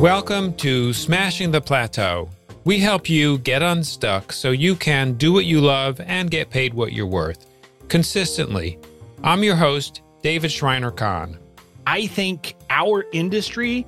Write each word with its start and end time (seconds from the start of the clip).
Welcome 0.00 0.54
to 0.54 0.94
Smashing 0.94 1.50
the 1.50 1.60
Plateau. 1.60 2.30
We 2.64 2.78
help 2.78 3.10
you 3.10 3.36
get 3.36 3.60
unstuck 3.60 4.32
so 4.32 4.50
you 4.50 4.74
can 4.74 5.12
do 5.12 5.30
what 5.30 5.44
you 5.44 5.60
love 5.60 6.00
and 6.00 6.30
get 6.30 6.48
paid 6.48 6.72
what 6.72 6.94
you're 6.94 7.04
worth 7.04 7.44
consistently. 7.88 8.78
I'm 9.22 9.44
your 9.44 9.56
host, 9.56 10.00
David 10.22 10.50
Shriner-Cahn. 10.50 11.36
I 11.86 12.06
think 12.06 12.54
our 12.70 13.04
industry 13.12 13.86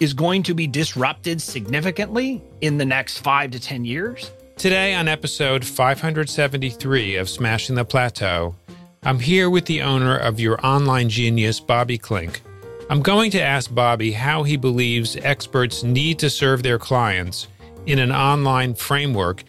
is 0.00 0.12
going 0.14 0.42
to 0.42 0.54
be 0.54 0.66
disrupted 0.66 1.40
significantly 1.40 2.42
in 2.60 2.76
the 2.76 2.84
next 2.84 3.18
five 3.18 3.52
to 3.52 3.60
10 3.60 3.84
years. 3.84 4.32
Today, 4.56 4.94
on 4.94 5.06
episode 5.06 5.64
573 5.64 7.14
of 7.14 7.28
Smashing 7.28 7.76
the 7.76 7.84
Plateau, 7.84 8.56
I'm 9.04 9.20
here 9.20 9.48
with 9.48 9.66
the 9.66 9.82
owner 9.82 10.16
of 10.16 10.40
your 10.40 10.58
online 10.66 11.08
genius, 11.08 11.60
Bobby 11.60 11.98
Klink. 11.98 12.42
I'm 12.92 13.00
going 13.00 13.30
to 13.30 13.40
ask 13.40 13.74
Bobby 13.74 14.12
how 14.12 14.42
he 14.42 14.58
believes 14.58 15.16
experts 15.16 15.82
need 15.82 16.18
to 16.18 16.28
serve 16.28 16.62
their 16.62 16.78
clients 16.78 17.48
in 17.86 17.98
an 17.98 18.12
online 18.12 18.74
framework 18.74 19.44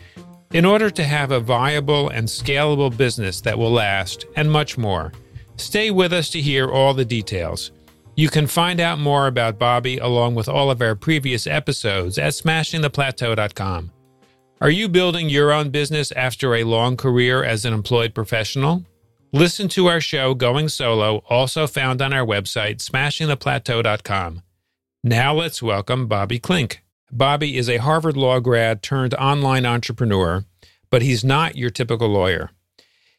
in 0.53 0.63
order 0.63 0.89
to 0.91 1.03
have 1.03 1.31
a 1.31 1.41
viable 1.41 2.07
and 2.07 2.25
scalable 2.25 2.95
business 2.95 3.41
that 3.41 3.57
will 3.57 3.71
last, 3.71 4.25
and 4.37 4.49
much 4.49 4.77
more. 4.77 5.11
Stay 5.57 5.91
with 5.91 6.13
us 6.13 6.29
to 6.29 6.39
hear 6.39 6.69
all 6.69 6.93
the 6.93 7.03
details. 7.03 7.73
You 8.15 8.29
can 8.29 8.47
find 8.47 8.79
out 8.79 8.97
more 8.97 9.27
about 9.27 9.59
Bobby 9.59 9.97
along 9.97 10.35
with 10.35 10.47
all 10.47 10.71
of 10.71 10.81
our 10.81 10.95
previous 10.95 11.45
episodes 11.45 12.17
at 12.17 12.31
smashingtheplateau.com. 12.31 13.91
Are 14.61 14.71
you 14.71 14.87
building 14.87 15.27
your 15.27 15.51
own 15.51 15.69
business 15.69 16.13
after 16.13 16.55
a 16.55 16.63
long 16.63 16.95
career 16.95 17.43
as 17.43 17.65
an 17.65 17.73
employed 17.73 18.15
professional? 18.15 18.85
Listen 19.35 19.67
to 19.69 19.87
our 19.87 19.99
show 19.99 20.35
Going 20.35 20.69
Solo, 20.69 21.23
also 21.27 21.65
found 21.65 22.03
on 22.03 22.13
our 22.13 22.23
website, 22.23 22.75
smashingtheplateau.com. 22.87 24.43
Now 25.03 25.33
let's 25.33 25.59
welcome 25.59 26.05
Bobby 26.05 26.37
Klink. 26.37 26.83
Bobby 27.11 27.57
is 27.57 27.67
a 27.67 27.77
Harvard 27.77 28.15
Law 28.15 28.39
grad 28.39 28.83
turned 28.83 29.15
online 29.15 29.65
entrepreneur, 29.65 30.45
but 30.91 31.01
he's 31.01 31.23
not 31.23 31.57
your 31.57 31.71
typical 31.71 32.09
lawyer. 32.09 32.51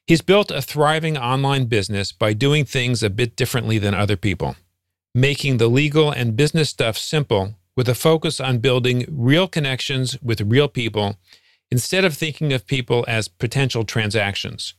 He's 0.06 0.23
built 0.23 0.53
a 0.53 0.62
thriving 0.62 1.19
online 1.19 1.65
business 1.65 2.12
by 2.12 2.33
doing 2.33 2.65
things 2.65 3.03
a 3.03 3.11
bit 3.11 3.34
differently 3.34 3.78
than 3.78 3.93
other 3.93 4.17
people, 4.17 4.55
making 5.17 5.56
the 5.56 5.67
legal 5.67 6.12
and 6.12 6.37
business 6.37 6.71
stuff 6.71 6.97
simple 6.97 7.56
with 7.77 7.89
a 7.89 7.95
focus 7.97 8.39
on 8.39 8.59
building 8.59 9.05
real 9.09 9.49
connections 9.49 10.17
with 10.23 10.41
real 10.43 10.69
people 10.69 11.17
instead 11.73 12.05
of 12.05 12.15
thinking 12.15 12.53
of 12.53 12.69
people 12.69 13.05
as 13.09 13.27
potential 13.27 13.83
transactions. 13.83 14.75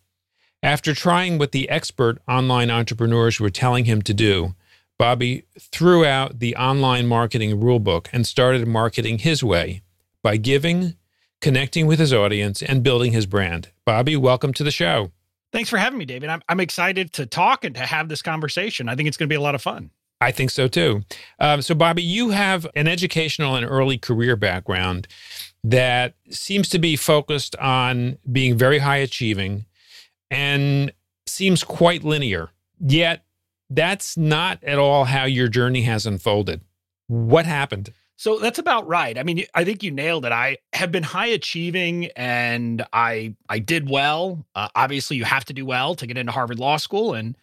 After 0.65 0.95
trying 0.95 1.37
what 1.37 1.51
the 1.51 1.69
expert 1.69 2.19
online 2.27 2.71
entrepreneurs 2.71 3.39
were 3.39 3.51
telling 3.51 3.85
him 3.85 4.01
to 4.01 4.15
do, 4.15 4.55
Bobby 4.97 5.45
threw 5.59 6.03
out 6.03 6.39
the 6.39 6.55
online 6.55 7.05
marketing 7.05 7.61
rulebook 7.61 8.07
and 8.11 8.25
started 8.25 8.67
marketing 8.67 9.19
his 9.19 9.43
way 9.43 9.83
by 10.23 10.37
giving, 10.37 10.95
connecting 11.39 11.85
with 11.85 11.99
his 11.99 12.11
audience, 12.11 12.63
and 12.63 12.81
building 12.81 13.11
his 13.11 13.27
brand. 13.27 13.69
Bobby, 13.85 14.15
welcome 14.15 14.53
to 14.53 14.63
the 14.63 14.71
show. 14.71 15.11
Thanks 15.51 15.69
for 15.69 15.77
having 15.77 15.99
me, 15.99 16.05
David. 16.05 16.31
I'm, 16.31 16.41
I'm 16.49 16.59
excited 16.59 17.13
to 17.13 17.27
talk 17.27 17.63
and 17.63 17.75
to 17.75 17.81
have 17.81 18.09
this 18.09 18.23
conversation. 18.23 18.89
I 18.89 18.95
think 18.95 19.07
it's 19.07 19.17
going 19.17 19.29
to 19.29 19.31
be 19.31 19.37
a 19.37 19.41
lot 19.41 19.53
of 19.53 19.61
fun. 19.61 19.91
I 20.19 20.31
think 20.31 20.49
so 20.49 20.67
too. 20.67 21.03
Um, 21.39 21.61
so, 21.61 21.75
Bobby, 21.75 22.01
you 22.01 22.31
have 22.31 22.65
an 22.73 22.87
educational 22.87 23.55
and 23.55 23.67
early 23.67 23.99
career 23.99 24.35
background 24.35 25.07
that 25.63 26.15
seems 26.31 26.69
to 26.69 26.79
be 26.79 26.95
focused 26.95 27.55
on 27.57 28.17
being 28.31 28.57
very 28.57 28.79
high 28.79 28.97
achieving 28.97 29.65
and 30.29 30.91
seems 31.25 31.63
quite 31.63 32.03
linear. 32.03 32.49
Yet, 32.79 33.23
that's 33.69 34.15
not 34.17 34.63
at 34.63 34.77
all 34.77 35.05
how 35.05 35.25
your 35.25 35.47
journey 35.47 35.81
has 35.83 36.05
unfolded. 36.05 36.61
What 37.07 37.45
happened? 37.45 37.93
So 38.17 38.39
that's 38.39 38.59
about 38.59 38.87
right. 38.87 39.17
I 39.17 39.23
mean, 39.23 39.43
I 39.53 39.65
think 39.65 39.83
you 39.83 39.91
nailed 39.91 40.25
it. 40.25 40.31
I 40.31 40.57
have 40.73 40.91
been 40.91 41.03
high 41.03 41.27
achieving 41.27 42.05
and 42.15 42.85
I 42.93 43.35
I 43.49 43.59
did 43.59 43.89
well. 43.89 44.45
Uh, 44.55 44.69
obviously, 44.75 45.17
you 45.17 45.25
have 45.25 45.45
to 45.45 45.53
do 45.53 45.65
well 45.65 45.95
to 45.95 46.07
get 46.07 46.17
into 46.17 46.31
Harvard 46.31 46.59
Law 46.59 46.77
School 46.77 47.13
and 47.13 47.35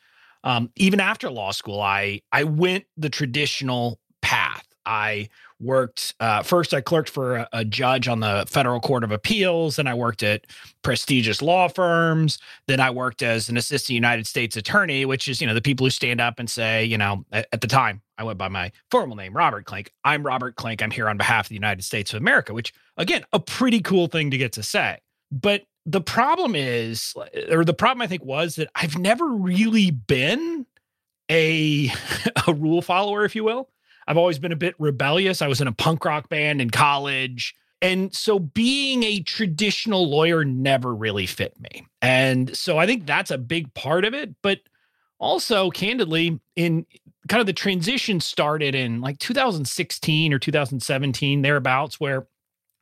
um, 0.44 0.70
even 0.76 1.00
after 1.00 1.30
law 1.30 1.52
school, 1.52 1.80
I 1.80 2.22
I 2.32 2.44
went 2.44 2.84
the 2.96 3.10
traditional 3.10 4.00
path. 4.20 4.66
I 4.84 5.28
worked 5.62 6.14
uh, 6.20 6.42
first. 6.42 6.74
I 6.74 6.80
clerked 6.80 7.08
for 7.08 7.36
a, 7.36 7.48
a, 7.52 7.64
judge 7.64 8.08
on 8.08 8.20
the 8.20 8.44
federal 8.48 8.80
court 8.80 9.04
of 9.04 9.12
appeals. 9.12 9.76
Then 9.76 9.86
I 9.86 9.94
worked 9.94 10.22
at 10.22 10.46
prestigious 10.82 11.40
law 11.40 11.68
firms. 11.68 12.38
Then 12.66 12.80
I 12.80 12.90
worked 12.90 13.22
as 13.22 13.48
an 13.48 13.56
assistant 13.56 13.94
United 13.94 14.26
States 14.26 14.56
attorney, 14.56 15.04
which 15.04 15.28
is 15.28 15.40
you 15.40 15.46
know 15.46 15.54
the 15.54 15.62
people 15.62 15.86
who 15.86 15.90
stand 15.90 16.20
up 16.20 16.38
and 16.38 16.50
say, 16.50 16.84
you 16.84 16.98
know, 16.98 17.24
at, 17.32 17.46
at 17.52 17.60
the 17.60 17.66
time 17.66 18.02
I 18.18 18.24
went 18.24 18.38
by 18.38 18.48
my 18.48 18.72
formal 18.90 19.16
name, 19.16 19.34
Robert 19.34 19.64
Klink 19.64 19.92
I'm 20.04 20.26
Robert 20.26 20.56
Klink 20.56 20.82
I'm 20.82 20.90
here 20.90 21.08
on 21.08 21.16
behalf 21.16 21.46
of 21.46 21.48
the 21.50 21.54
United 21.54 21.82
States 21.84 22.12
of 22.12 22.20
America. 22.20 22.52
Which 22.52 22.74
again, 22.96 23.24
a 23.32 23.40
pretty 23.40 23.80
cool 23.80 24.08
thing 24.08 24.30
to 24.32 24.38
get 24.38 24.52
to 24.54 24.62
say. 24.62 24.98
But 25.30 25.62
the 25.86 26.00
problem 26.00 26.54
is, 26.54 27.14
or 27.50 27.64
the 27.64 27.74
problem 27.74 28.02
I 28.02 28.06
think 28.06 28.24
was 28.24 28.56
that 28.56 28.68
I've 28.74 28.98
never 28.98 29.26
really 29.26 29.90
been 29.90 30.66
a 31.30 31.90
a 32.46 32.52
rule 32.52 32.82
follower, 32.82 33.24
if 33.24 33.36
you 33.36 33.44
will. 33.44 33.68
I've 34.06 34.16
always 34.16 34.38
been 34.38 34.52
a 34.52 34.56
bit 34.56 34.74
rebellious. 34.78 35.42
I 35.42 35.48
was 35.48 35.60
in 35.60 35.68
a 35.68 35.72
punk 35.72 36.04
rock 36.04 36.28
band 36.28 36.60
in 36.60 36.70
college. 36.70 37.54
And 37.80 38.14
so 38.14 38.38
being 38.38 39.02
a 39.02 39.20
traditional 39.20 40.08
lawyer 40.08 40.44
never 40.44 40.94
really 40.94 41.26
fit 41.26 41.58
me. 41.60 41.86
And 42.00 42.56
so 42.56 42.78
I 42.78 42.86
think 42.86 43.06
that's 43.06 43.30
a 43.30 43.38
big 43.38 43.74
part 43.74 44.04
of 44.04 44.14
it. 44.14 44.34
But 44.40 44.60
also, 45.18 45.70
candidly, 45.70 46.40
in 46.56 46.86
kind 47.28 47.40
of 47.40 47.46
the 47.46 47.52
transition 47.52 48.20
started 48.20 48.74
in 48.74 49.00
like 49.00 49.18
2016 49.18 50.32
or 50.32 50.38
2017, 50.38 51.42
thereabouts, 51.42 52.00
where 52.00 52.26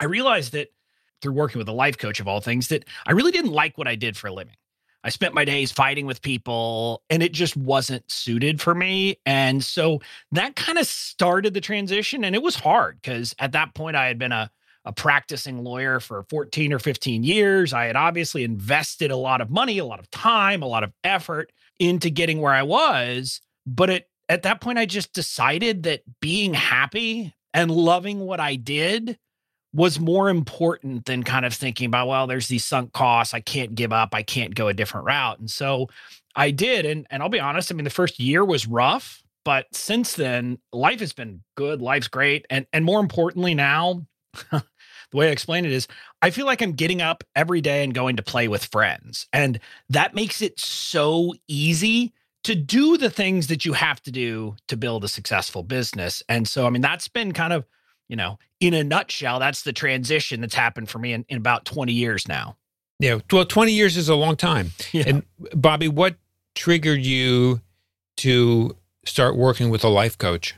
I 0.01 0.05
realized 0.07 0.53
that 0.53 0.73
through 1.21 1.33
working 1.33 1.59
with 1.59 1.69
a 1.69 1.73
life 1.73 1.99
coach 1.99 2.21
of 2.21 2.29
all 2.29 2.41
things, 2.41 2.69
that 2.69 2.85
I 3.07 3.13
really 3.13 3.33
didn't 3.33 3.53
like 3.53 3.77
what 3.77 3.89
I 3.89 3.95
did 3.95 4.17
for 4.17 4.29
a 4.29 4.33
living. 4.33 4.57
I 5.03 5.09
spent 5.09 5.34
my 5.34 5.44
days 5.44 5.72
fighting 5.72 6.06
with 6.06 6.22
people 6.22 7.03
and 7.09 7.22
it 7.22 7.33
just 7.33 7.56
wasn't 7.56 8.11
suited 8.11 8.61
for 8.61 8.75
me. 8.75 9.16
And 9.25 9.65
so 9.65 10.00
that 10.33 10.56
kind 10.56 10.78
of 10.78 10.87
started 10.87 11.55
the 11.55 11.61
transition. 11.61 12.25
And 12.25 12.34
it 12.34 12.43
was 12.43 12.56
hard 12.56 13.00
because 13.00 13.34
at 13.39 13.53
that 13.53 13.75
point 13.75 13.97
I 13.97 14.06
had 14.06 14.19
been 14.19 14.33
a, 14.33 14.50
a 14.84 14.93
practicing 14.93 15.65
lawyer 15.65 16.00
for 16.00 16.25
14 16.28 16.72
or 16.72 16.78
15 16.78 17.22
years. 17.22 17.72
I 17.72 17.87
had 17.87 17.97
obviously 17.97 18.44
invested 18.44 19.10
a 19.10 19.16
lot 19.16 19.41
of 19.41 19.50
money, 19.50 19.78
a 19.78 19.84
lot 19.84 20.00
of 20.00 20.10
time, 20.10 20.62
a 20.62 20.66
lot 20.66 20.84
of 20.84 20.93
effort 21.05 21.53
into 21.78 22.10
getting 22.10 22.41
where 22.41 22.53
I 22.53 22.62
was. 22.62 23.41
But 23.66 23.91
it, 23.91 24.10
at 24.28 24.43
that 24.43 24.60
point, 24.60 24.78
I 24.78 24.87
just 24.87 25.12
decided 25.12 25.83
that 25.84 26.03
being 26.21 26.55
happy 26.55 27.34
and 27.53 27.71
loving 27.71 28.21
what 28.21 28.41
I 28.41 28.56
did 28.56 29.19
was 29.73 30.01
more 30.01 30.29
important 30.29 31.05
than 31.05 31.23
kind 31.23 31.45
of 31.45 31.55
thinking 31.55 31.87
about, 31.87 32.09
well, 32.09 32.27
there's 32.27 32.49
these 32.49 32.65
sunk 32.65 32.93
costs. 32.93 33.35
I 33.35 33.41
can't 33.41 33.75
give 33.75 33.93
up. 33.93 34.15
I 34.15 34.23
can't 34.23 34.55
go 34.55 34.69
a 34.69 34.75
different 34.75 35.07
route. 35.07 35.39
And 35.39 35.51
so 35.51 35.89
I 36.35 36.51
did. 36.51 36.85
And, 36.87 37.07
and 37.11 37.23
I'll 37.23 37.29
be 37.29 37.41
honest, 37.41 37.71
I 37.71 37.75
mean, 37.75 37.85
the 37.85 37.91
first 37.91 38.19
year 38.19 38.45
was 38.45 38.67
rough, 38.67 39.23
but 39.45 39.67
since 39.73 40.15
then, 40.15 40.59
life 40.73 41.01
has 41.01 41.13
been 41.13 41.43
good. 41.57 41.81
Life's 41.81 42.09
great. 42.09 42.47
And, 42.51 42.67
and 42.73 42.85
more 42.85 43.01
importantly, 43.01 43.55
now, 43.55 44.07
the 44.51 44.63
way 45.13 45.29
I 45.29 45.33
explain 45.33 45.65
it 45.65 45.73
is 45.73 45.87
I 46.21 46.31
feel 46.31 46.47
like 46.47 46.63
I'm 46.63 46.73
getting 46.73 47.01
up 47.01 47.23
every 47.37 47.61
day 47.61 47.85
and 47.85 47.95
going 47.95 48.17
to 48.17 48.23
play 48.23 48.49
with 48.49 48.65
friends. 48.65 49.29
And 49.33 49.61
that 49.89 50.15
makes 50.15 50.43
it 50.43 50.59
so 50.59 51.35
easy 51.47 52.13
to 52.43 52.55
do 52.55 52.97
the 52.97 53.11
things 53.11 53.49
that 53.49 53.65
you 53.65 53.75
have 53.75 54.03
to 54.03 54.11
do 54.11 54.57
to 54.67 54.77
build 54.77 55.05
a 55.05 55.09
successful 55.09 55.63
business. 55.63 56.23
And 56.29 56.49
so, 56.49 56.67
I 56.67 56.71
mean, 56.71 56.83
that's 56.83 57.07
been 57.07 57.33
kind 57.33 57.53
of 57.53 57.67
you 58.11 58.17
know, 58.17 58.39
in 58.60 58.75
a 58.75 58.84
nutshell, 58.84 59.41
that's 59.41 59.62
the 59.62 59.72
transition 59.72 60.43
that's 60.43 60.54
happened 60.54 60.88
for 60.91 60.98
me 60.98 61.12
in, 61.12 61.25
in 61.28 61.38
about 61.38 61.65
20 61.65 61.93
years 61.93 62.28
now. 62.28 62.56
Yeah. 62.98 63.19
Well, 63.32 63.47
20 63.47 63.72
years 63.72 63.97
is 63.97 64.09
a 64.09 64.15
long 64.15 64.37
time. 64.37 64.72
Yeah. 64.93 65.04
And 65.06 65.22
Bobby, 65.54 65.88
what 65.88 66.16
triggered 66.54 67.00
you 67.00 67.62
to 68.18 68.77
start 69.07 69.36
working 69.36 69.71
with 69.71 69.83
a 69.83 69.89
life 69.89 70.18
coach? 70.18 70.54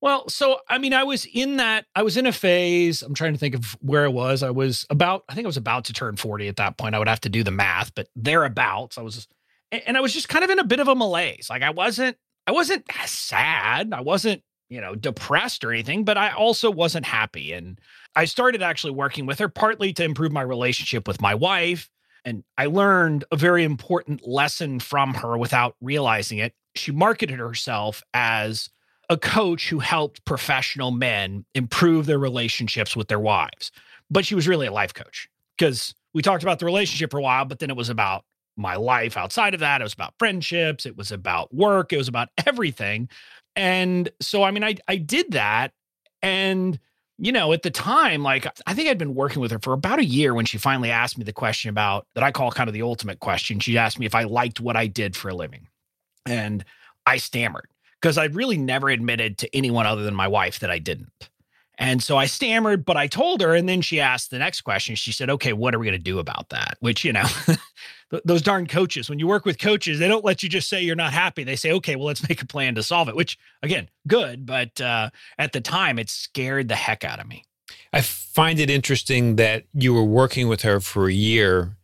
Well, 0.00 0.28
so 0.28 0.58
I 0.68 0.78
mean, 0.78 0.92
I 0.92 1.04
was 1.04 1.26
in 1.32 1.56
that, 1.56 1.86
I 1.94 2.02
was 2.02 2.16
in 2.16 2.26
a 2.26 2.32
phase. 2.32 3.02
I'm 3.02 3.14
trying 3.14 3.32
to 3.32 3.38
think 3.38 3.54
of 3.54 3.76
where 3.80 4.04
I 4.04 4.08
was. 4.08 4.42
I 4.42 4.50
was 4.50 4.84
about, 4.90 5.24
I 5.28 5.34
think 5.34 5.46
I 5.46 5.48
was 5.48 5.56
about 5.56 5.84
to 5.86 5.92
turn 5.92 6.16
40 6.16 6.48
at 6.48 6.56
that 6.56 6.76
point. 6.76 6.94
I 6.94 6.98
would 6.98 7.08
have 7.08 7.20
to 7.22 7.28
do 7.28 7.42
the 7.42 7.50
math, 7.50 7.94
but 7.94 8.08
thereabouts. 8.16 8.98
I 8.98 9.02
was, 9.02 9.26
and 9.70 9.96
I 9.96 10.00
was 10.00 10.12
just 10.12 10.28
kind 10.28 10.44
of 10.44 10.50
in 10.50 10.58
a 10.58 10.64
bit 10.64 10.80
of 10.80 10.88
a 10.88 10.94
malaise. 10.94 11.48
Like 11.48 11.62
I 11.62 11.70
wasn't, 11.70 12.16
I 12.46 12.52
wasn't 12.52 12.84
sad. 13.06 13.92
I 13.92 14.00
wasn't 14.00 14.42
you 14.68 14.80
know, 14.80 14.94
depressed 14.94 15.64
or 15.64 15.72
anything, 15.72 16.04
but 16.04 16.18
I 16.18 16.30
also 16.30 16.70
wasn't 16.70 17.06
happy. 17.06 17.52
And 17.52 17.80
I 18.14 18.24
started 18.24 18.62
actually 18.62 18.92
working 18.92 19.26
with 19.26 19.38
her 19.38 19.48
partly 19.48 19.92
to 19.94 20.04
improve 20.04 20.32
my 20.32 20.42
relationship 20.42 21.06
with 21.06 21.20
my 21.20 21.34
wife. 21.34 21.88
And 22.24 22.42
I 22.58 22.66
learned 22.66 23.24
a 23.30 23.36
very 23.36 23.62
important 23.62 24.26
lesson 24.26 24.80
from 24.80 25.14
her 25.14 25.38
without 25.38 25.76
realizing 25.80 26.38
it. 26.38 26.54
She 26.74 26.90
marketed 26.90 27.38
herself 27.38 28.02
as 28.12 28.68
a 29.08 29.16
coach 29.16 29.68
who 29.68 29.78
helped 29.78 30.24
professional 30.24 30.90
men 30.90 31.44
improve 31.54 32.06
their 32.06 32.18
relationships 32.18 32.96
with 32.96 33.08
their 33.08 33.20
wives. 33.20 33.70
But 34.10 34.26
she 34.26 34.34
was 34.34 34.48
really 34.48 34.66
a 34.66 34.72
life 34.72 34.94
coach 34.94 35.28
because 35.56 35.94
we 36.12 36.22
talked 36.22 36.42
about 36.42 36.58
the 36.58 36.64
relationship 36.64 37.10
for 37.10 37.18
a 37.18 37.22
while, 37.22 37.44
but 37.44 37.60
then 37.60 37.70
it 37.70 37.76
was 37.76 37.88
about 37.88 38.24
my 38.56 38.74
life 38.74 39.16
outside 39.16 39.54
of 39.54 39.60
that. 39.60 39.80
It 39.80 39.84
was 39.84 39.92
about 39.92 40.14
friendships, 40.18 40.86
it 40.86 40.96
was 40.96 41.12
about 41.12 41.54
work, 41.54 41.92
it 41.92 41.98
was 41.98 42.08
about 42.08 42.28
everything. 42.46 43.08
And 43.56 44.10
so, 44.20 44.42
I 44.42 44.50
mean, 44.50 44.62
I, 44.62 44.76
I 44.86 44.96
did 44.96 45.32
that. 45.32 45.72
And, 46.22 46.78
you 47.18 47.32
know, 47.32 47.52
at 47.52 47.62
the 47.62 47.70
time, 47.70 48.22
like 48.22 48.46
I 48.66 48.74
think 48.74 48.88
I'd 48.88 48.98
been 48.98 49.14
working 49.14 49.40
with 49.40 49.50
her 49.50 49.58
for 49.58 49.72
about 49.72 49.98
a 49.98 50.04
year 50.04 50.34
when 50.34 50.44
she 50.44 50.58
finally 50.58 50.90
asked 50.90 51.16
me 51.16 51.24
the 51.24 51.32
question 51.32 51.70
about 51.70 52.06
that 52.14 52.22
I 52.22 52.30
call 52.30 52.50
kind 52.50 52.68
of 52.68 52.74
the 52.74 52.82
ultimate 52.82 53.20
question. 53.20 53.58
She 53.58 53.78
asked 53.78 53.98
me 53.98 54.06
if 54.06 54.14
I 54.14 54.24
liked 54.24 54.60
what 54.60 54.76
I 54.76 54.86
did 54.86 55.16
for 55.16 55.30
a 55.30 55.34
living. 55.34 55.68
And 56.26 56.64
I 57.06 57.16
stammered 57.16 57.68
because 58.00 58.18
I'd 58.18 58.34
really 58.34 58.58
never 58.58 58.90
admitted 58.90 59.38
to 59.38 59.56
anyone 59.56 59.86
other 59.86 60.02
than 60.02 60.14
my 60.14 60.28
wife 60.28 60.58
that 60.58 60.70
I 60.70 60.78
didn't. 60.78 61.30
And 61.78 62.02
so 62.02 62.16
I 62.16 62.26
stammered, 62.26 62.84
but 62.84 62.96
I 62.96 63.06
told 63.06 63.40
her. 63.42 63.54
And 63.54 63.68
then 63.68 63.82
she 63.82 64.00
asked 64.00 64.30
the 64.30 64.38
next 64.38 64.62
question. 64.62 64.96
She 64.96 65.12
said, 65.12 65.30
Okay, 65.30 65.52
what 65.52 65.74
are 65.74 65.78
we 65.78 65.86
going 65.86 65.98
to 65.98 66.02
do 66.02 66.18
about 66.18 66.48
that? 66.50 66.76
Which, 66.80 67.04
you 67.04 67.12
know, 67.12 67.26
those 68.24 68.42
darn 68.42 68.66
coaches, 68.66 69.10
when 69.10 69.18
you 69.18 69.26
work 69.26 69.44
with 69.44 69.58
coaches, 69.58 69.98
they 69.98 70.08
don't 70.08 70.24
let 70.24 70.42
you 70.42 70.48
just 70.48 70.68
say 70.68 70.82
you're 70.82 70.96
not 70.96 71.12
happy. 71.12 71.44
They 71.44 71.56
say, 71.56 71.72
Okay, 71.72 71.96
well, 71.96 72.06
let's 72.06 72.28
make 72.28 72.42
a 72.42 72.46
plan 72.46 72.74
to 72.76 72.82
solve 72.82 73.08
it, 73.08 73.16
which, 73.16 73.38
again, 73.62 73.88
good. 74.06 74.46
But 74.46 74.80
uh, 74.80 75.10
at 75.38 75.52
the 75.52 75.60
time, 75.60 75.98
it 75.98 76.08
scared 76.08 76.68
the 76.68 76.76
heck 76.76 77.04
out 77.04 77.20
of 77.20 77.26
me. 77.26 77.44
I 77.92 78.00
find 78.00 78.60
it 78.60 78.70
interesting 78.70 79.36
that 79.36 79.64
you 79.72 79.92
were 79.92 80.04
working 80.04 80.48
with 80.48 80.62
her 80.62 80.80
for 80.80 81.08
a 81.08 81.12
year 81.12 81.76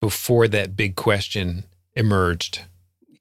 before 0.00 0.48
that 0.48 0.76
big 0.76 0.96
question 0.96 1.64
emerged. 1.94 2.62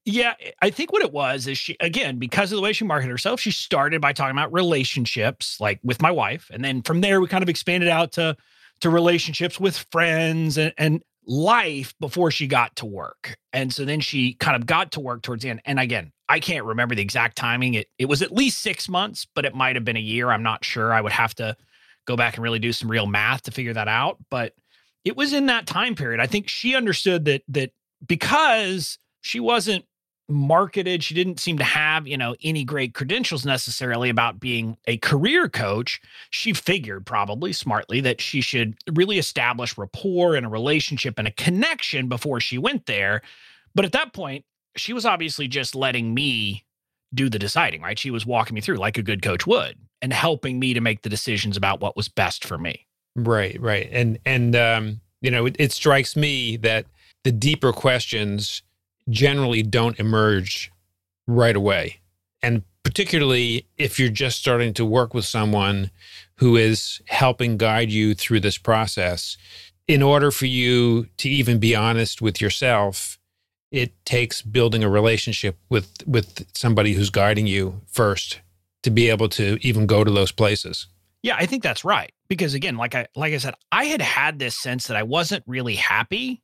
Yeah, 0.08 0.36
I 0.62 0.70
think 0.70 0.94
what 0.94 1.02
it 1.02 1.12
was 1.12 1.48
is 1.48 1.58
she 1.58 1.76
again 1.80 2.20
because 2.20 2.52
of 2.52 2.58
the 2.58 2.62
way 2.62 2.74
she 2.74 2.86
marketed 2.86 3.10
herself, 3.10 3.40
she 3.40 3.50
started 3.50 4.02
by 4.02 4.14
talking 4.14 4.38
about 4.38 4.54
relationships, 4.54 5.60
like 5.60 5.80
with 5.84 6.00
my 6.00 6.12
wife, 6.12 6.48
and 6.54 6.64
then 6.64 6.84
from 6.84 7.02
there 7.02 7.20
we 7.20 7.28
kind 7.28 7.42
of 7.42 7.50
expanded 7.50 7.90
out 7.90 8.12
to 8.14 8.38
to 8.82 8.90
relationships 8.90 9.60
with 9.60 9.78
friends 9.92 10.58
and, 10.58 10.74
and 10.78 11.02
life 11.28 11.94
before 12.00 12.32
she 12.32 12.48
got 12.48 12.76
to 12.78 12.86
work. 12.86 13.38
And 13.54 13.74
so 13.74 13.86
then 13.86 14.00
she 14.00 14.34
kind 14.34 14.56
of 14.56 14.66
got 14.66 14.92
to 14.94 15.00
work 15.00 15.22
towards 15.22 15.44
the 15.44 15.50
end. 15.50 15.62
And 15.66 15.80
again, 15.80 16.12
I 16.28 16.40
can't 16.40 16.66
remember 16.66 16.96
the 16.96 17.02
exact 17.02 17.38
timing. 17.38 17.76
It 17.76 17.88
it 17.98 18.06
was 18.06 18.22
at 18.22 18.32
least 18.32 18.60
six 18.60 18.90
months, 18.90 19.28
but 19.36 19.46
it 19.46 19.56
might 19.56 19.76
have 19.76 19.86
been 19.86 19.98
a 19.98 20.02
year. 20.02 20.30
I'm 20.30 20.44
not 20.44 20.66
sure. 20.66 20.94
I 20.94 21.02
would 21.02 21.12
have 21.12 21.36
to 21.36 21.56
go 22.06 22.16
back 22.16 22.36
and 22.36 22.44
really 22.44 22.60
do 22.60 22.74
some 22.74 22.90
real 22.90 23.06
math 23.06 23.44
to 23.44 23.52
figure 23.52 23.74
that 23.74 23.88
out. 23.88 24.18
But 24.30 24.54
it 25.04 25.16
was 25.16 25.34
in 25.34 25.48
that 25.48 25.68
time 25.68 25.96
period. 25.96 26.20
I 26.20 26.28
think 26.28 26.50
she 26.50 26.76
understood 26.76 27.26
that 27.26 27.44
that 27.50 27.72
because 28.06 28.98
she 29.22 29.40
wasn't 29.40 29.86
marketed. 30.28 31.04
She 31.04 31.14
didn't 31.14 31.40
seem 31.40 31.58
to 31.58 31.64
have, 31.64 32.08
you 32.08 32.18
know, 32.18 32.36
any 32.44 32.64
great 32.64 32.94
credentials 32.94 33.46
necessarily 33.46 34.10
about 34.10 34.40
being 34.40 34.78
a 34.88 34.98
career 34.98 35.48
coach. 35.48 36.02
She 36.32 36.54
figured 36.54 37.06
probably 37.06 37.54
smartly 37.54 38.02
that 38.02 38.22
she 38.22 38.42
should 38.42 38.76
really 38.92 39.20
establish 39.20 39.78
rapport 39.78 40.36
and 40.36 40.46
a 40.46 40.50
relationship 40.50 41.16
and 41.18 41.28
a 41.28 41.32
connection 41.32 42.08
before 42.08 42.40
she 42.40 42.58
went 42.58 42.86
there. 42.86 43.22
But 43.76 43.86
at 43.86 43.92
that 43.92 44.14
point, 44.14 44.46
she 44.76 44.94
was 44.94 45.06
obviously 45.06 45.48
just 45.48 45.76
letting 45.76 46.14
me 46.14 46.66
do 47.14 47.30
the 47.30 47.40
deciding, 47.40 47.82
right? 47.82 47.98
She 47.98 48.12
was 48.12 48.26
walking 48.26 48.56
me 48.56 48.62
through 48.62 48.78
like 48.78 48.98
a 48.98 49.04
good 49.04 49.22
coach 49.22 49.48
would 49.48 49.78
and 50.02 50.12
helping 50.12 50.60
me 50.60 50.74
to 50.74 50.82
make 50.82 51.02
the 51.02 51.10
decisions 51.10 51.56
about 51.56 51.80
what 51.80 51.96
was 51.96 52.10
best 52.10 52.44
for 52.44 52.58
me. 52.58 52.88
Right, 53.16 53.60
right. 53.62 53.88
And 53.92 54.20
and 54.26 54.56
um, 54.56 55.02
you 55.22 55.32
know, 55.32 55.46
it, 55.46 55.56
it 55.58 55.72
strikes 55.72 56.16
me 56.16 56.58
that 56.58 56.86
the 57.24 57.32
deeper 57.32 57.72
questions 57.72 58.62
generally 59.10 59.64
don't 59.64 60.00
emerge 60.00 60.72
right 61.28 61.56
away. 61.56 62.00
And 62.42 62.64
particularly 62.84 63.66
if 63.78 64.00
you're 64.00 64.10
just 64.10 64.38
starting 64.40 64.74
to 64.76 64.86
work 64.86 65.14
with 65.14 65.26
someone 65.26 65.92
who 66.38 66.56
is 66.56 67.02
helping 67.08 67.58
guide 67.58 67.90
you 67.90 68.14
through 68.14 68.40
this 68.40 68.58
process, 68.58 69.38
in 69.88 70.02
order 70.02 70.32
for 70.32 70.46
you 70.46 71.08
to 71.18 71.30
even 71.30 71.60
be 71.60 71.76
honest 71.76 72.22
with 72.22 72.42
yourself, 72.42 73.20
it 73.72 73.94
takes 74.06 74.42
building 74.42 74.84
a 74.84 74.90
relationship 74.90 75.58
with 75.70 75.92
with 76.06 76.46
somebody 76.56 76.94
who's 76.94 77.10
guiding 77.10 77.48
you 77.48 77.82
first 77.88 78.42
to 78.84 78.92
be 78.92 79.10
able 79.10 79.30
to 79.30 79.58
even 79.62 79.86
go 79.86 80.04
to 80.04 80.12
those 80.12 80.32
places. 80.32 80.88
Yeah, 81.24 81.36
I 81.38 81.48
think 81.48 81.64
that's 81.64 81.84
right. 81.84 82.12
Because 82.30 82.54
again, 82.54 82.78
like 82.78 82.96
I 82.96 83.08
like 83.16 83.34
I 83.34 83.38
said, 83.38 83.56
I 83.72 83.86
had 83.86 84.02
had 84.02 84.40
this 84.40 84.56
sense 84.56 84.88
that 84.88 84.98
I 84.98 85.04
wasn't 85.04 85.44
really 85.48 85.76
happy 85.76 86.42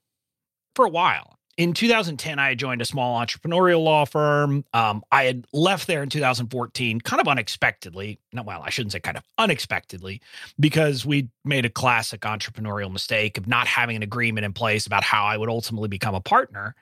for 0.76 0.86
a 0.86 0.90
while 0.90 1.38
in 1.58 1.74
2010, 1.74 2.40
I 2.40 2.56
joined 2.56 2.82
a 2.82 2.86
small 2.86 3.20
entrepreneurial 3.20 3.84
law 3.84 4.06
firm. 4.06 4.64
Um, 4.74 5.04
I 5.12 5.26
had 5.26 5.46
left 5.54 5.88
there 5.88 6.02
in 6.02 6.10
2014, 6.10 7.02
kind 7.02 7.22
of 7.22 7.28
unexpectedly. 7.28 8.20
No, 8.32 8.44
well, 8.44 8.62
I 8.64 8.70
shouldn't 8.70 8.94
say 8.94 9.00
kind 9.00 9.18
of 9.18 9.24
unexpectedly, 9.38 10.22
because 10.60 11.06
we 11.06 11.30
made 11.44 11.66
a 11.66 11.70
classic 11.70 12.22
entrepreneurial 12.22 12.92
mistake 12.92 13.38
of 13.38 13.48
not 13.48 13.68
having 13.68 13.96
an 13.96 14.04
agreement 14.04 14.46
in 14.46 14.54
place 14.54 14.86
about 14.86 15.04
how 15.04 15.26
I 15.26 15.38
would 15.38 15.50
ultimately 15.50 15.90
become 15.90 16.16
a 16.16 16.22
partner. 16.22 16.76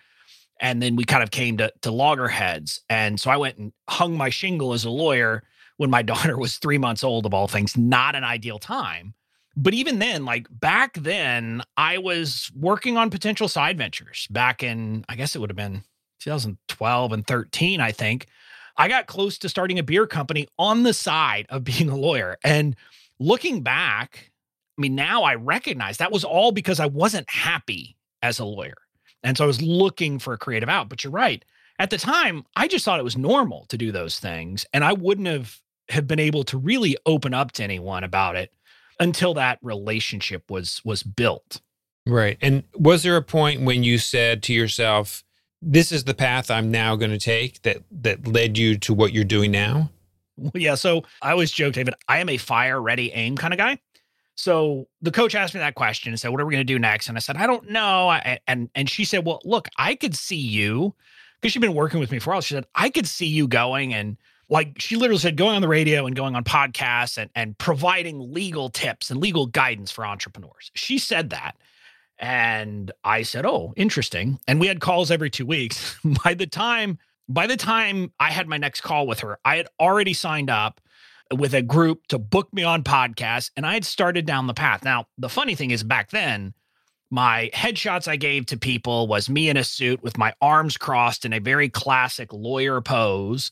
And 0.62 0.82
then 0.82 0.96
we 0.96 1.04
kind 1.04 1.24
of 1.24 1.32
came 1.32 1.58
to, 1.58 1.72
to 1.82 1.92
loggerheads. 1.92 2.82
And 2.90 3.20
so 3.20 3.32
I 3.32 3.38
went 3.38 3.58
and 3.58 3.72
hung 3.90 4.16
my 4.16 4.30
shingle 4.30 4.74
as 4.74 4.86
a 4.86 4.90
lawyer 4.90 5.44
when 5.78 5.90
my 5.90 6.02
daughter 6.04 6.38
was 6.38 6.58
three 6.58 6.78
months 6.78 7.04
old, 7.04 7.26
of 7.26 7.34
all 7.34 7.48
things, 7.48 7.76
not 7.76 8.16
an 8.16 8.24
ideal 8.24 8.60
time. 8.60 9.14
But 9.62 9.74
even 9.74 10.00
then, 10.00 10.24
like 10.24 10.48
back 10.50 10.94
then, 10.94 11.64
I 11.76 11.98
was 11.98 12.50
working 12.56 12.96
on 12.96 13.10
potential 13.10 13.50
side 13.50 13.78
ventures 13.78 14.26
back 14.30 14.64
in, 14.64 15.04
I 15.10 15.16
guess 15.18 15.36
it 15.36 15.40
would 15.40 15.50
have 15.50 15.58
been 15.58 15.84
2012 16.22 17.12
and 17.12 17.28
13, 17.28 17.82
I 17.82 17.92
think. 17.92 18.28
I 18.78 18.88
got 18.88 19.08
close 19.08 19.38
to 19.40 19.50
starting 19.50 19.78
a 19.78 19.84
beer 19.84 20.08
company 20.08 20.48
on 20.58 20.84
the 20.84 20.94
side 20.94 21.46
of 21.50 21.64
being 21.66 21.90
a 21.90 21.98
lawyer. 21.98 22.38
And 22.42 22.74
looking 23.20 23.62
back, 23.62 24.32
I 24.78 24.82
mean, 24.82 24.96
now 24.96 25.24
I 25.24 25.36
recognize 25.36 25.98
that 25.98 26.14
was 26.14 26.24
all 26.24 26.54
because 26.54 26.80
I 26.80 26.86
wasn't 26.86 27.30
happy 27.30 27.98
as 28.22 28.40
a 28.40 28.46
lawyer. 28.46 28.78
And 29.24 29.38
so 29.38 29.44
I 29.44 29.48
was 29.48 29.62
looking 29.62 30.20
for 30.20 30.32
a 30.32 30.38
creative 30.38 30.70
out. 30.70 30.88
But 30.88 31.04
you're 31.04 31.12
right. 31.12 31.44
At 31.80 31.90
the 31.90 31.98
time, 31.98 32.46
I 32.56 32.70
just 32.70 32.86
thought 32.86 33.02
it 33.02 33.04
was 33.04 33.18
normal 33.18 33.66
to 33.68 33.78
do 33.78 33.92
those 33.92 34.20
things. 34.20 34.66
And 34.72 34.86
I 34.86 34.94
wouldn't 34.94 35.28
have 35.28 35.60
have 35.90 36.08
been 36.08 36.20
able 36.20 36.44
to 36.44 36.58
really 36.58 36.96
open 37.06 37.34
up 37.34 37.52
to 37.52 37.64
anyone 37.64 38.04
about 38.04 38.36
it 38.36 38.54
until 39.00 39.34
that 39.36 39.60
relationship 39.62 40.50
was 40.50 40.82
was 40.84 41.04
built. 41.04 41.62
Right. 42.06 42.38
And 42.42 42.64
was 42.76 43.04
there 43.04 43.16
a 43.16 43.22
point 43.22 43.62
when 43.62 43.84
you 43.84 43.98
said 43.98 44.42
to 44.44 44.54
yourself, 44.54 45.24
this 45.62 45.92
is 45.92 46.06
the 46.06 46.14
path 46.14 46.50
I'm 46.50 46.72
now 46.72 46.96
going 46.96 47.12
to 47.12 47.20
take 47.20 47.62
that 47.64 47.84
that 47.92 48.28
led 48.28 48.58
you 48.58 48.78
to 48.80 48.94
what 48.94 49.14
you're 49.14 49.24
doing 49.24 49.52
now? 49.52 49.92
Yeah, 50.54 50.76
so 50.76 51.04
I 51.22 51.32
always 51.32 51.52
joke, 51.52 51.74
David, 51.74 51.96
I 52.08 52.20
am 52.20 52.30
a 52.30 52.38
fire 52.38 52.82
ready 52.82 53.12
aim 53.12 53.36
kind 53.36 53.54
of 53.54 53.58
guy. 53.58 53.78
So 54.36 54.88
the 55.02 55.12
coach 55.12 55.36
asked 55.36 55.54
me 55.54 55.60
that 55.60 55.76
question 55.76 56.14
and 56.14 56.20
said, 56.20 56.32
"What 56.32 56.40
are 56.40 56.46
we 56.46 56.54
going 56.54 56.66
to 56.66 56.74
do 56.74 56.80
next?" 56.80 57.10
And 57.10 57.18
I 57.18 57.20
said, 57.20 57.36
"I 57.36 57.46
don't 57.46 57.70
know." 57.70 58.08
I, 58.08 58.40
and 58.48 58.70
and 58.74 58.90
she 58.90 59.04
said, 59.04 59.26
"Well, 59.26 59.42
look, 59.44 59.68
I 59.78 59.96
could 59.96 60.16
see 60.16 60.38
you 60.38 60.96
because 61.40 61.54
she'd 61.54 61.60
been 61.60 61.74
working 61.74 62.00
with 62.00 62.12
me 62.12 62.20
for 62.20 62.32
a 62.32 62.34
while. 62.34 62.42
She 62.42 62.54
said, 62.54 62.66
I 62.76 62.90
could 62.90 63.08
see 63.08 63.26
you 63.26 63.48
going 63.48 63.94
and 63.94 64.18
like 64.50 64.80
she 64.80 64.96
literally 64.96 65.20
said 65.20 65.38
going 65.38 65.56
on 65.56 65.62
the 65.62 65.68
radio 65.68 66.06
and 66.06 66.16
going 66.16 66.36
on 66.36 66.44
podcasts 66.44 67.18
and, 67.18 67.30
and 67.36 67.58
providing 67.58 68.34
legal 68.34 68.70
tips 68.70 69.12
and 69.12 69.20
legal 69.22 69.46
guidance 69.46 69.92
for 69.92 70.06
entrepreneurs. 70.06 70.72
She 70.74 70.98
said 70.98 71.30
that. 71.30 71.56
And 72.22 72.92
i 73.06 73.22
said 73.22 73.46
oh 73.46 73.74
interesting. 73.78 74.40
And 74.48 74.60
we 74.60 74.68
had 74.68 74.82
calls 74.82 75.12
every 75.12 75.30
two 75.30 75.46
weeks. 75.46 75.96
By 76.24 76.34
the 76.34 76.48
time 76.48 76.98
by 77.32 77.48
the 77.48 77.58
time 77.58 78.12
i 78.20 78.32
had 78.32 78.48
my 78.48 78.58
next 78.58 78.82
call 78.82 79.06
with 79.06 79.20
her 79.20 79.38
i 79.46 79.56
had 79.56 79.68
already 79.80 80.14
signed 80.14 80.50
up 80.50 80.82
with 81.32 81.54
a 81.54 81.62
group 81.62 82.08
to 82.08 82.18
book 82.18 82.52
me 82.52 82.64
on 82.64 82.84
podcasts 82.84 83.52
and 83.56 83.66
i 83.66 83.74
had 83.76 83.86
started 83.86 84.26
down 84.26 84.48
the 84.48 84.54
path. 84.54 84.84
Now 84.84 85.06
the 85.18 85.30
funny 85.30 85.56
thing 85.56 85.72
is 85.72 85.84
back 85.84 86.10
then 86.10 86.54
my 87.12 87.50
headshots 87.54 88.08
I 88.08 88.18
gave 88.18 88.46
to 88.48 88.58
people 88.58 89.08
was 89.08 89.30
me 89.30 89.50
in 89.50 89.58
a 89.58 89.64
suit 89.64 90.04
with 90.04 90.18
my 90.18 90.34
arms 90.42 90.78
crossed 90.78 91.26
in 91.26 91.34
a 91.34 91.40
very 91.40 91.68
classic 91.68 92.32
lawyer 92.32 92.82
pose 92.82 93.52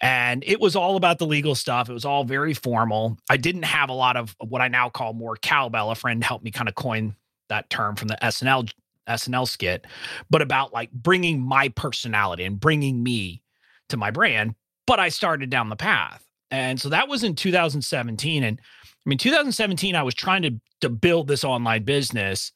and 0.00 0.44
it 0.46 0.60
was 0.60 0.76
all 0.76 0.96
about 0.96 1.18
the 1.18 1.26
legal 1.26 1.54
stuff. 1.54 1.88
It 1.88 1.92
was 1.92 2.04
all 2.04 2.24
very 2.24 2.54
formal. 2.54 3.18
I 3.30 3.36
didn't 3.36 3.64
have 3.64 3.88
a 3.88 3.94
lot 3.94 4.16
of 4.16 4.36
what 4.40 4.60
I 4.60 4.68
now 4.68 4.90
call 4.90 5.14
more 5.14 5.36
cowbell. 5.36 5.90
A 5.90 5.94
friend 5.94 6.22
helped 6.22 6.44
me 6.44 6.50
kind 6.50 6.68
of 6.68 6.74
coin 6.74 7.16
that 7.48 7.70
term 7.70 7.96
from 7.96 8.08
the 8.08 8.18
SNL 8.22 8.70
SNL 9.08 9.48
skit, 9.48 9.86
but 10.30 10.42
about 10.42 10.72
like 10.72 10.90
bringing 10.90 11.40
my 11.40 11.68
personality 11.68 12.44
and 12.44 12.58
bringing 12.58 13.02
me 13.02 13.42
to 13.88 13.96
my 13.96 14.10
brand. 14.10 14.54
But 14.86 15.00
I 15.00 15.08
started 15.08 15.48
down 15.48 15.68
the 15.68 15.76
path. 15.76 16.24
And 16.50 16.80
so 16.80 16.88
that 16.88 17.08
was 17.08 17.24
in 17.24 17.34
2017. 17.34 18.42
And 18.42 18.60
I 18.60 19.08
mean, 19.08 19.18
2017, 19.18 19.94
I 19.94 20.02
was 20.02 20.14
trying 20.14 20.42
to, 20.42 20.60
to 20.80 20.88
build 20.88 21.28
this 21.28 21.44
online 21.44 21.84
business. 21.84 22.52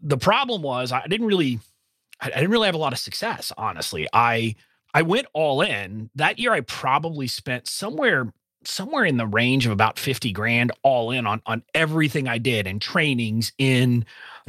The 0.00 0.18
problem 0.18 0.62
was 0.62 0.90
I 0.90 1.06
didn't 1.06 1.26
really, 1.26 1.60
I 2.20 2.30
didn't 2.30 2.50
really 2.50 2.66
have 2.66 2.74
a 2.74 2.78
lot 2.78 2.92
of 2.92 2.98
success, 2.98 3.52
honestly. 3.56 4.08
I 4.12 4.56
I 4.94 5.02
went 5.02 5.26
all 5.32 5.62
in. 5.62 6.10
That 6.14 6.38
year 6.38 6.52
I 6.52 6.60
probably 6.60 7.26
spent 7.26 7.68
somewhere 7.68 8.32
somewhere 8.64 9.04
in 9.04 9.16
the 9.16 9.26
range 9.26 9.66
of 9.66 9.72
about 9.72 9.98
50 9.98 10.30
grand 10.32 10.70
all 10.82 11.10
in 11.10 11.26
on 11.26 11.42
on 11.46 11.62
everything 11.74 12.28
I 12.28 12.38
did 12.38 12.66
and 12.66 12.80
trainings 12.80 13.52
in 13.58 14.04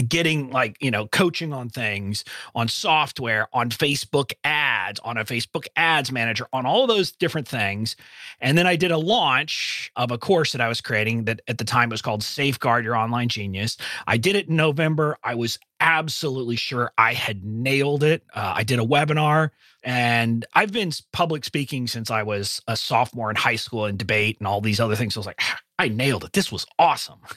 getting 0.08 0.50
like, 0.50 0.78
you 0.82 0.92
know, 0.92 1.08
coaching 1.08 1.54
on 1.54 1.70
things, 1.70 2.24
on 2.56 2.68
software, 2.68 3.48
on 3.54 3.70
Facebook 3.70 4.34
ads 4.44 5.00
on 5.04 5.18
a 5.18 5.26
Facebook 5.26 5.66
ads 5.76 6.12
manager, 6.12 6.48
on 6.54 6.66
all 6.66 6.88
those 6.88 7.12
different 7.12 7.48
things. 7.48 7.96
And 8.40 8.58
then 8.58 8.68
I 8.68 8.76
did 8.76 8.92
a 8.92 8.98
launch 8.98 9.92
of 9.96 10.12
a 10.12 10.18
course 10.18 10.52
that 10.52 10.62
I 10.62 10.68
was 10.68 10.82
creating 10.82 11.26
that 11.26 11.42
at 11.48 11.58
the 11.58 11.64
time 11.64 11.90
was 11.90 12.02
called 12.02 12.24
Safeguard 12.24 12.86
Your 12.86 12.96
Online 12.96 13.30
Genius. 13.30 13.78
I 14.08 14.18
did 14.18 14.36
it 14.36 14.50
in 14.50 14.56
November. 14.56 15.18
I 15.24 15.36
was 15.36 15.60
absolutely 15.80 16.56
sure 16.56 16.92
I 16.98 17.14
had 17.14 17.44
nailed 17.44 18.04
it. 18.04 18.24
Uh, 18.34 18.54
I 18.56 18.64
did 18.64 18.80
a 18.80 18.84
webinar 18.84 19.52
and 19.84 20.46
I've 20.54 20.72
been 20.72 20.92
public 21.12 21.44
speaking 21.44 21.88
since 21.88 22.10
I 22.10 22.24
was 22.24 22.62
a 22.68 22.78
sophomore 22.78 23.30
in 23.30 23.36
high 23.36 23.58
school 23.58 23.86
in 23.86 23.98
debate 23.98 24.38
and 24.40 24.48
all 24.48 24.62
these 24.62 24.80
other 24.80 24.96
things. 24.96 25.14
So 25.14 25.20
I 25.20 25.22
was 25.22 25.28
like, 25.28 25.42
ah, 25.42 25.60
I 25.80 25.90
nailed 25.90 26.24
it. 26.24 26.34
This 26.34 26.52
was 26.52 26.66
awesome. 26.80 27.20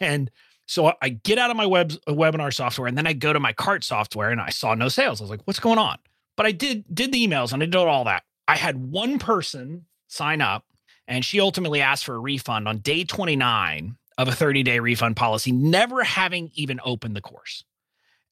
And 0.00 0.30
so 0.66 0.92
I 1.02 1.10
get 1.10 1.38
out 1.38 1.50
of 1.50 1.56
my 1.56 1.66
web 1.66 1.92
uh, 2.06 2.12
webinar 2.12 2.52
software 2.52 2.86
and 2.86 2.96
then 2.96 3.06
I 3.06 3.12
go 3.12 3.32
to 3.32 3.40
my 3.40 3.52
cart 3.52 3.84
software 3.84 4.30
and 4.30 4.40
I 4.40 4.50
saw 4.50 4.74
no 4.74 4.88
sales. 4.88 5.20
I 5.20 5.24
was 5.24 5.30
like, 5.30 5.42
what's 5.44 5.60
going 5.60 5.78
on? 5.78 5.98
But 6.36 6.46
I 6.46 6.52
did 6.52 6.84
did 6.92 7.12
the 7.12 7.26
emails 7.26 7.52
and 7.52 7.62
I 7.62 7.66
did 7.66 7.76
all 7.76 8.04
that. 8.04 8.24
I 8.48 8.56
had 8.56 8.76
one 8.76 9.18
person 9.18 9.86
sign 10.08 10.40
up 10.40 10.64
and 11.06 11.24
she 11.24 11.40
ultimately 11.40 11.80
asked 11.80 12.04
for 12.04 12.14
a 12.14 12.18
refund 12.20 12.66
on 12.68 12.78
day 12.78 13.04
29 13.04 13.96
of 14.16 14.28
a 14.28 14.32
30-day 14.32 14.78
refund 14.78 15.16
policy, 15.16 15.50
never 15.52 16.04
having 16.04 16.50
even 16.54 16.80
opened 16.84 17.16
the 17.16 17.20
course. 17.20 17.64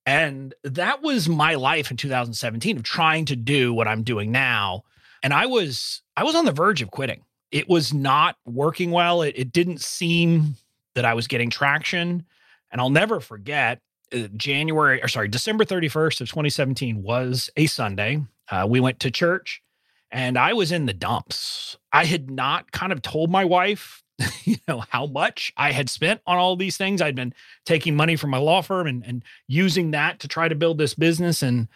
And 0.06 0.54
that 0.64 1.02
was 1.02 1.28
my 1.28 1.54
life 1.54 1.90
in 1.90 1.96
2017 1.96 2.76
of 2.76 2.82
trying 2.82 3.24
to 3.26 3.36
do 3.36 3.72
what 3.72 3.88
I'm 3.88 4.02
doing 4.02 4.32
now. 4.32 4.82
And 5.22 5.32
I 5.32 5.46
was 5.46 6.02
I 6.16 6.24
was 6.24 6.34
on 6.34 6.44
the 6.44 6.52
verge 6.52 6.82
of 6.82 6.90
quitting. 6.90 7.24
It 7.50 7.68
was 7.68 7.92
not 7.92 8.36
working 8.46 8.90
well. 8.90 9.22
It, 9.22 9.34
it 9.36 9.52
didn't 9.52 9.80
seem 9.80 10.56
that 10.94 11.04
I 11.04 11.14
was 11.14 11.26
getting 11.26 11.50
traction. 11.50 12.24
And 12.70 12.80
I'll 12.80 12.90
never 12.90 13.20
forget 13.20 13.80
uh, 14.12 14.28
January 14.36 15.02
or 15.02 15.08
sorry, 15.08 15.28
December 15.28 15.64
31st 15.64 16.20
of 16.20 16.28
2017 16.28 17.02
was 17.02 17.50
a 17.56 17.66
Sunday. 17.66 18.22
Uh, 18.50 18.66
we 18.68 18.80
went 18.80 19.00
to 19.00 19.10
church 19.10 19.62
and 20.10 20.38
I 20.38 20.52
was 20.52 20.72
in 20.72 20.86
the 20.86 20.92
dumps. 20.92 21.76
I 21.92 22.04
had 22.04 22.30
not 22.30 22.72
kind 22.72 22.92
of 22.92 23.02
told 23.02 23.30
my 23.30 23.44
wife 23.44 24.02
you 24.44 24.56
know 24.68 24.84
how 24.90 25.06
much 25.06 25.52
I 25.56 25.72
had 25.72 25.88
spent 25.88 26.20
on 26.26 26.38
all 26.38 26.56
these 26.56 26.76
things. 26.76 27.00
I'd 27.00 27.14
been 27.14 27.34
taking 27.64 27.96
money 27.96 28.16
from 28.16 28.30
my 28.30 28.38
law 28.38 28.62
firm 28.62 28.86
and, 28.86 29.04
and 29.04 29.24
using 29.48 29.92
that 29.92 30.20
to 30.20 30.28
try 30.28 30.48
to 30.48 30.54
build 30.54 30.78
this 30.78 30.94
business. 30.94 31.42
And 31.42 31.68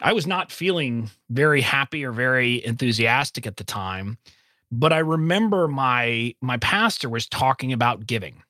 I 0.00 0.12
was 0.12 0.26
not 0.26 0.52
feeling 0.52 1.10
very 1.30 1.60
happy 1.60 2.04
or 2.04 2.12
very 2.12 2.64
enthusiastic 2.64 3.46
at 3.46 3.56
the 3.56 3.64
time. 3.64 4.18
But 4.70 4.92
I 4.92 4.98
remember 4.98 5.66
my 5.66 6.34
my 6.40 6.58
pastor 6.58 7.08
was 7.08 7.26
talking 7.26 7.72
about 7.72 8.06
giving 8.06 8.42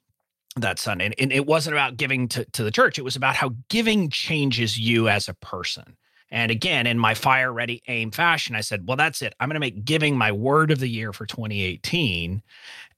that 0.62 0.78
son. 0.78 1.00
And, 1.00 1.14
and 1.18 1.32
it 1.32 1.46
wasn't 1.46 1.74
about 1.74 1.96
giving 1.96 2.28
to, 2.28 2.44
to 2.44 2.62
the 2.62 2.70
church. 2.70 2.98
It 2.98 3.02
was 3.02 3.16
about 3.16 3.36
how 3.36 3.54
giving 3.68 4.10
changes 4.10 4.78
you 4.78 5.08
as 5.08 5.28
a 5.28 5.34
person. 5.34 5.96
And 6.30 6.50
again, 6.50 6.86
in 6.86 6.98
my 6.98 7.14
fire 7.14 7.52
ready 7.52 7.82
aim 7.88 8.10
fashion, 8.10 8.54
I 8.54 8.60
said, 8.60 8.86
well, 8.86 8.96
that's 8.96 9.22
it. 9.22 9.34
I'm 9.40 9.48
going 9.48 9.54
to 9.54 9.60
make 9.60 9.84
giving 9.84 10.16
my 10.16 10.30
word 10.30 10.70
of 10.70 10.78
the 10.78 10.88
year 10.88 11.12
for 11.12 11.24
2018. 11.24 12.42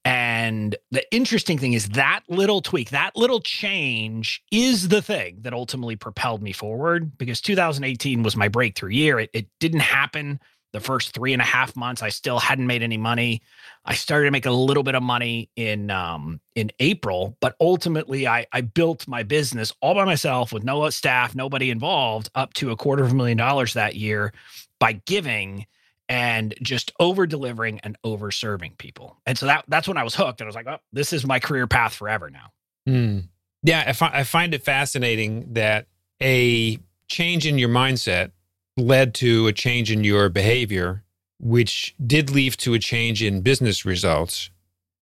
And 0.04 0.76
the 0.90 1.04
interesting 1.14 1.58
thing 1.58 1.74
is 1.74 1.90
that 1.90 2.22
little 2.28 2.62
tweak, 2.62 2.90
that 2.90 3.14
little 3.16 3.40
change 3.40 4.42
is 4.50 4.88
the 4.88 5.02
thing 5.02 5.38
that 5.42 5.52
ultimately 5.52 5.94
propelled 5.94 6.42
me 6.42 6.52
forward 6.52 7.16
because 7.18 7.40
2018 7.40 8.22
was 8.22 8.36
my 8.36 8.48
breakthrough 8.48 8.90
year. 8.90 9.20
It, 9.20 9.30
it 9.32 9.46
didn't 9.60 9.80
happen 9.80 10.40
the 10.72 10.80
first 10.80 11.12
three 11.12 11.32
and 11.32 11.42
a 11.42 11.44
half 11.44 11.74
months. 11.76 12.02
I 12.02 12.10
still 12.10 12.38
hadn't 12.38 12.66
made 12.66 12.82
any 12.82 12.96
money. 12.96 13.42
I 13.84 13.94
started 13.94 14.26
to 14.26 14.30
make 14.30 14.46
a 14.46 14.50
little 14.50 14.82
bit 14.82 14.94
of 14.94 15.02
money 15.02 15.50
in 15.56 15.90
um, 15.90 16.40
in 16.54 16.70
April, 16.80 17.36
but 17.40 17.56
ultimately 17.60 18.26
I, 18.26 18.46
I 18.52 18.60
built 18.60 19.08
my 19.08 19.22
business 19.22 19.72
all 19.80 19.94
by 19.94 20.04
myself 20.04 20.52
with 20.52 20.64
no 20.64 20.88
staff, 20.90 21.34
nobody 21.34 21.70
involved, 21.70 22.30
up 22.34 22.54
to 22.54 22.70
a 22.70 22.76
quarter 22.76 23.04
of 23.04 23.12
a 23.12 23.14
million 23.14 23.38
dollars 23.38 23.74
that 23.74 23.96
year 23.96 24.32
by 24.78 25.00
giving 25.06 25.66
and 26.08 26.54
just 26.60 26.92
over 26.98 27.26
delivering 27.26 27.80
and 27.80 27.96
over 28.02 28.30
serving 28.30 28.74
people. 28.78 29.16
And 29.26 29.38
so 29.38 29.46
that 29.46 29.64
that's 29.68 29.88
when 29.88 29.96
I 29.96 30.02
was 30.02 30.14
hooked 30.14 30.40
and 30.40 30.46
I 30.46 30.48
was 30.48 30.56
like, 30.56 30.66
oh, 30.66 30.78
this 30.92 31.12
is 31.12 31.24
my 31.24 31.38
career 31.38 31.66
path 31.66 31.94
forever 31.94 32.30
now. 32.30 32.52
Mm. 32.88 33.28
Yeah, 33.62 33.84
I, 33.86 33.92
fi- 33.92 34.10
I 34.12 34.24
find 34.24 34.54
it 34.54 34.64
fascinating 34.64 35.52
that 35.54 35.86
a 36.20 36.78
change 37.08 37.46
in 37.46 37.58
your 37.58 37.68
mindset 37.68 38.32
led 38.80 39.14
to 39.16 39.46
a 39.46 39.52
change 39.52 39.90
in 39.90 40.04
your 40.04 40.28
behavior, 40.28 41.04
which 41.38 41.94
did 42.04 42.30
lead 42.30 42.54
to 42.58 42.74
a 42.74 42.78
change 42.78 43.22
in 43.22 43.40
business 43.42 43.84
results. 43.84 44.50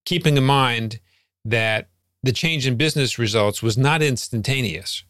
Keeping 0.05 0.37
in 0.37 0.45
mind 0.45 1.01
that 1.45 1.89
the 2.23 2.33
change 2.33 2.67
in 2.67 2.77
business 2.77 3.19
results 3.19 3.63
was 3.63 3.79
not 3.79 4.03
instantaneous. 4.03 5.05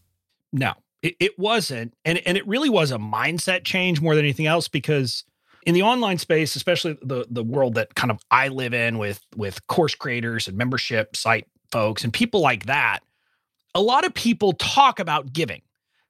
No, 0.52 0.74
it, 1.02 1.16
it 1.20 1.38
wasn't. 1.38 1.94
And, 2.04 2.20
and 2.26 2.36
it 2.36 2.46
really 2.46 2.68
was 2.68 2.90
a 2.90 2.98
mindset 2.98 3.64
change 3.64 4.00
more 4.00 4.14
than 4.14 4.24
anything 4.24 4.46
else 4.46 4.68
because 4.68 5.24
in 5.66 5.74
the 5.74 5.82
online 5.82 6.18
space, 6.18 6.56
especially 6.56 6.98
the 7.02 7.26
the 7.28 7.42
world 7.42 7.74
that 7.74 7.94
kind 7.94 8.10
of 8.10 8.20
I 8.30 8.48
live 8.48 8.72
in 8.72 8.98
with 8.98 9.20
with 9.36 9.66
course 9.66 9.94
creators 9.94 10.48
and 10.48 10.56
membership 10.56 11.16
site 11.16 11.46
folks 11.70 12.04
and 12.04 12.12
people 12.12 12.40
like 12.40 12.66
that, 12.66 13.00
a 13.74 13.82
lot 13.82 14.06
of 14.06 14.14
people 14.14 14.52
talk 14.54 14.98
about 14.98 15.32
giving, 15.32 15.62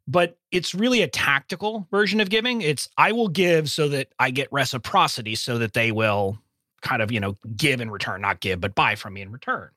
but 0.08 0.38
it's 0.50 0.74
really 0.74 1.02
a 1.02 1.06
tactical 1.06 1.86
version 1.90 2.18
of 2.18 2.30
giving. 2.30 2.62
It's 2.62 2.88
I 2.96 3.12
will 3.12 3.28
give 3.28 3.68
so 3.68 3.88
that 3.90 4.08
I 4.18 4.30
get 4.30 4.48
reciprocity 4.50 5.34
so 5.34 5.58
that 5.58 5.74
they 5.74 5.92
will 5.92 6.38
kind 6.80 7.02
of, 7.02 7.12
you 7.12 7.20
know, 7.20 7.36
give 7.56 7.82
in 7.82 7.90
return, 7.90 8.22
not 8.22 8.40
give, 8.40 8.58
but 8.60 8.74
buy 8.74 8.94
from 8.94 9.12
me 9.12 9.20
in 9.20 9.30
return. 9.30 9.68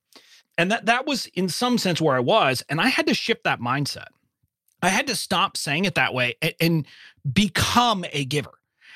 And 0.57 0.71
that 0.71 0.85
that 0.85 1.05
was 1.05 1.25
in 1.27 1.49
some 1.49 1.77
sense 1.77 1.99
where 1.99 2.15
I 2.15 2.21
was 2.21 2.63
and 2.69 2.79
I 2.79 2.87
had 2.87 3.07
to 3.07 3.13
shift 3.13 3.43
that 3.43 3.59
mindset. 3.59 4.07
I 4.81 4.87
had 4.87 5.07
to 5.07 5.15
stop 5.15 5.57
saying 5.57 5.85
it 5.85 5.95
that 5.95 6.13
way 6.13 6.35
and, 6.41 6.53
and 6.61 6.87
become 7.31 8.05
a 8.13 8.23
giver. 8.23 8.51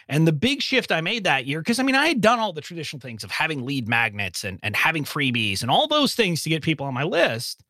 And 0.08 0.28
the 0.28 0.34
big 0.34 0.62
shift 0.62 0.92
I 0.92 1.02
made 1.02 1.26
that 1.26 1.46
year, 1.48 1.60
because 1.60 1.80
I 1.80 1.84
mean, 1.84 1.96
I 1.96 2.08
had 2.08 2.22
done 2.22 2.40
all 2.40 2.54
the 2.54 2.62
traditional 2.62 3.02
things 3.02 3.26
of 3.26 3.32
having 3.32 3.66
lead 3.66 3.90
magnets 3.90 4.46
and, 4.46 4.60
and 4.64 4.74
having 4.74 5.04
freebies 5.04 5.64
and 5.64 5.70
all 5.70 5.88
those 5.88 6.16
things 6.16 6.44
to 6.44 6.50
get 6.50 6.64
people 6.64 6.86
on 6.86 6.94
my 6.94 7.04
list. 7.04 7.62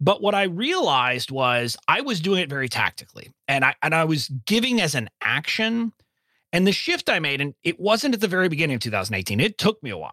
But 0.00 0.22
what 0.22 0.34
I 0.34 0.44
realized 0.44 1.30
was 1.30 1.76
I 1.86 2.00
was 2.00 2.20
doing 2.20 2.40
it 2.40 2.48
very 2.48 2.68
tactically 2.68 3.30
and 3.46 3.64
I 3.64 3.74
and 3.82 3.94
I 3.94 4.04
was 4.04 4.28
giving 4.46 4.80
as 4.80 4.94
an 4.94 5.10
action. 5.20 5.92
And 6.52 6.66
the 6.66 6.72
shift 6.72 7.08
I 7.08 7.20
made, 7.20 7.40
and 7.40 7.54
it 7.62 7.78
wasn't 7.78 8.14
at 8.14 8.20
the 8.20 8.26
very 8.26 8.48
beginning 8.48 8.74
of 8.74 8.80
2018, 8.80 9.38
it 9.38 9.56
took 9.56 9.80
me 9.84 9.90
a 9.90 9.96
while, 9.96 10.10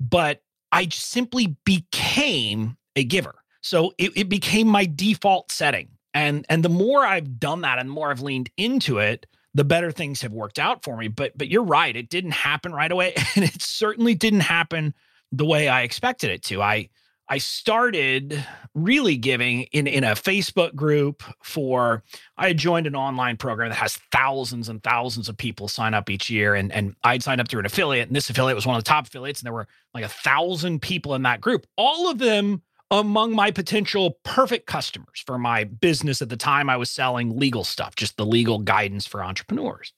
but 0.00 0.42
I 0.72 0.88
simply 0.88 1.56
became 1.64 2.78
a 2.94 3.04
giver. 3.04 3.34
So 3.60 3.92
it, 3.98 4.12
it 4.16 4.28
became 4.28 4.68
my 4.68 4.86
default 4.86 5.52
setting. 5.52 5.88
And 6.14 6.46
and 6.48 6.64
the 6.64 6.70
more 6.70 7.04
I've 7.04 7.38
done 7.38 7.60
that 7.62 7.78
and 7.78 7.90
the 7.90 7.92
more 7.92 8.10
I've 8.10 8.22
leaned 8.22 8.48
into 8.56 8.98
it, 8.98 9.26
the 9.52 9.64
better 9.64 9.90
things 9.90 10.22
have 10.22 10.32
worked 10.32 10.58
out 10.58 10.82
for 10.82 10.96
me. 10.96 11.08
But 11.08 11.36
but 11.36 11.48
you're 11.48 11.62
right, 11.62 11.94
it 11.94 12.08
didn't 12.08 12.32
happen 12.32 12.72
right 12.72 12.90
away, 12.92 13.14
and 13.34 13.44
it 13.44 13.60
certainly 13.60 14.14
didn't 14.14 14.40
happen 14.40 14.94
the 15.32 15.44
way 15.44 15.68
I 15.68 15.82
expected 15.82 16.30
it 16.30 16.42
to. 16.44 16.62
I 16.62 16.88
I 17.28 17.38
started 17.38 18.44
really 18.74 19.16
giving 19.16 19.62
in 19.72 19.86
in 19.86 20.04
a 20.04 20.12
Facebook 20.12 20.74
group 20.74 21.22
for 21.42 22.04
I 22.36 22.48
had 22.48 22.58
joined 22.58 22.86
an 22.86 22.94
online 22.94 23.36
program 23.36 23.70
that 23.70 23.76
has 23.76 23.96
thousands 24.12 24.68
and 24.68 24.82
thousands 24.82 25.28
of 25.28 25.36
people 25.36 25.68
sign 25.68 25.94
up 25.94 26.08
each 26.08 26.30
year 26.30 26.54
and 26.54 26.70
and 26.72 26.94
I'd 27.02 27.22
signed 27.22 27.40
up 27.40 27.48
through 27.48 27.60
an 27.60 27.66
affiliate 27.66 28.08
and 28.08 28.14
this 28.16 28.30
affiliate 28.30 28.54
was 28.54 28.66
one 28.66 28.76
of 28.76 28.84
the 28.84 28.88
top 28.88 29.06
affiliates 29.06 29.40
and 29.40 29.46
there 29.46 29.52
were 29.52 29.66
like 29.94 30.04
a 30.04 30.08
thousand 30.08 30.82
people 30.82 31.14
in 31.14 31.22
that 31.22 31.40
group 31.40 31.66
all 31.76 32.10
of 32.10 32.18
them 32.18 32.62
among 32.90 33.34
my 33.34 33.50
potential 33.50 34.18
perfect 34.22 34.66
customers 34.66 35.22
for 35.26 35.38
my 35.38 35.64
business 35.64 36.22
at 36.22 36.28
the 36.28 36.36
time 36.36 36.70
I 36.70 36.76
was 36.76 36.90
selling 36.90 37.38
legal 37.38 37.64
stuff, 37.64 37.96
just 37.96 38.16
the 38.16 38.26
legal 38.26 38.58
guidance 38.58 39.06
for 39.06 39.24
entrepreneurs. 39.24 39.92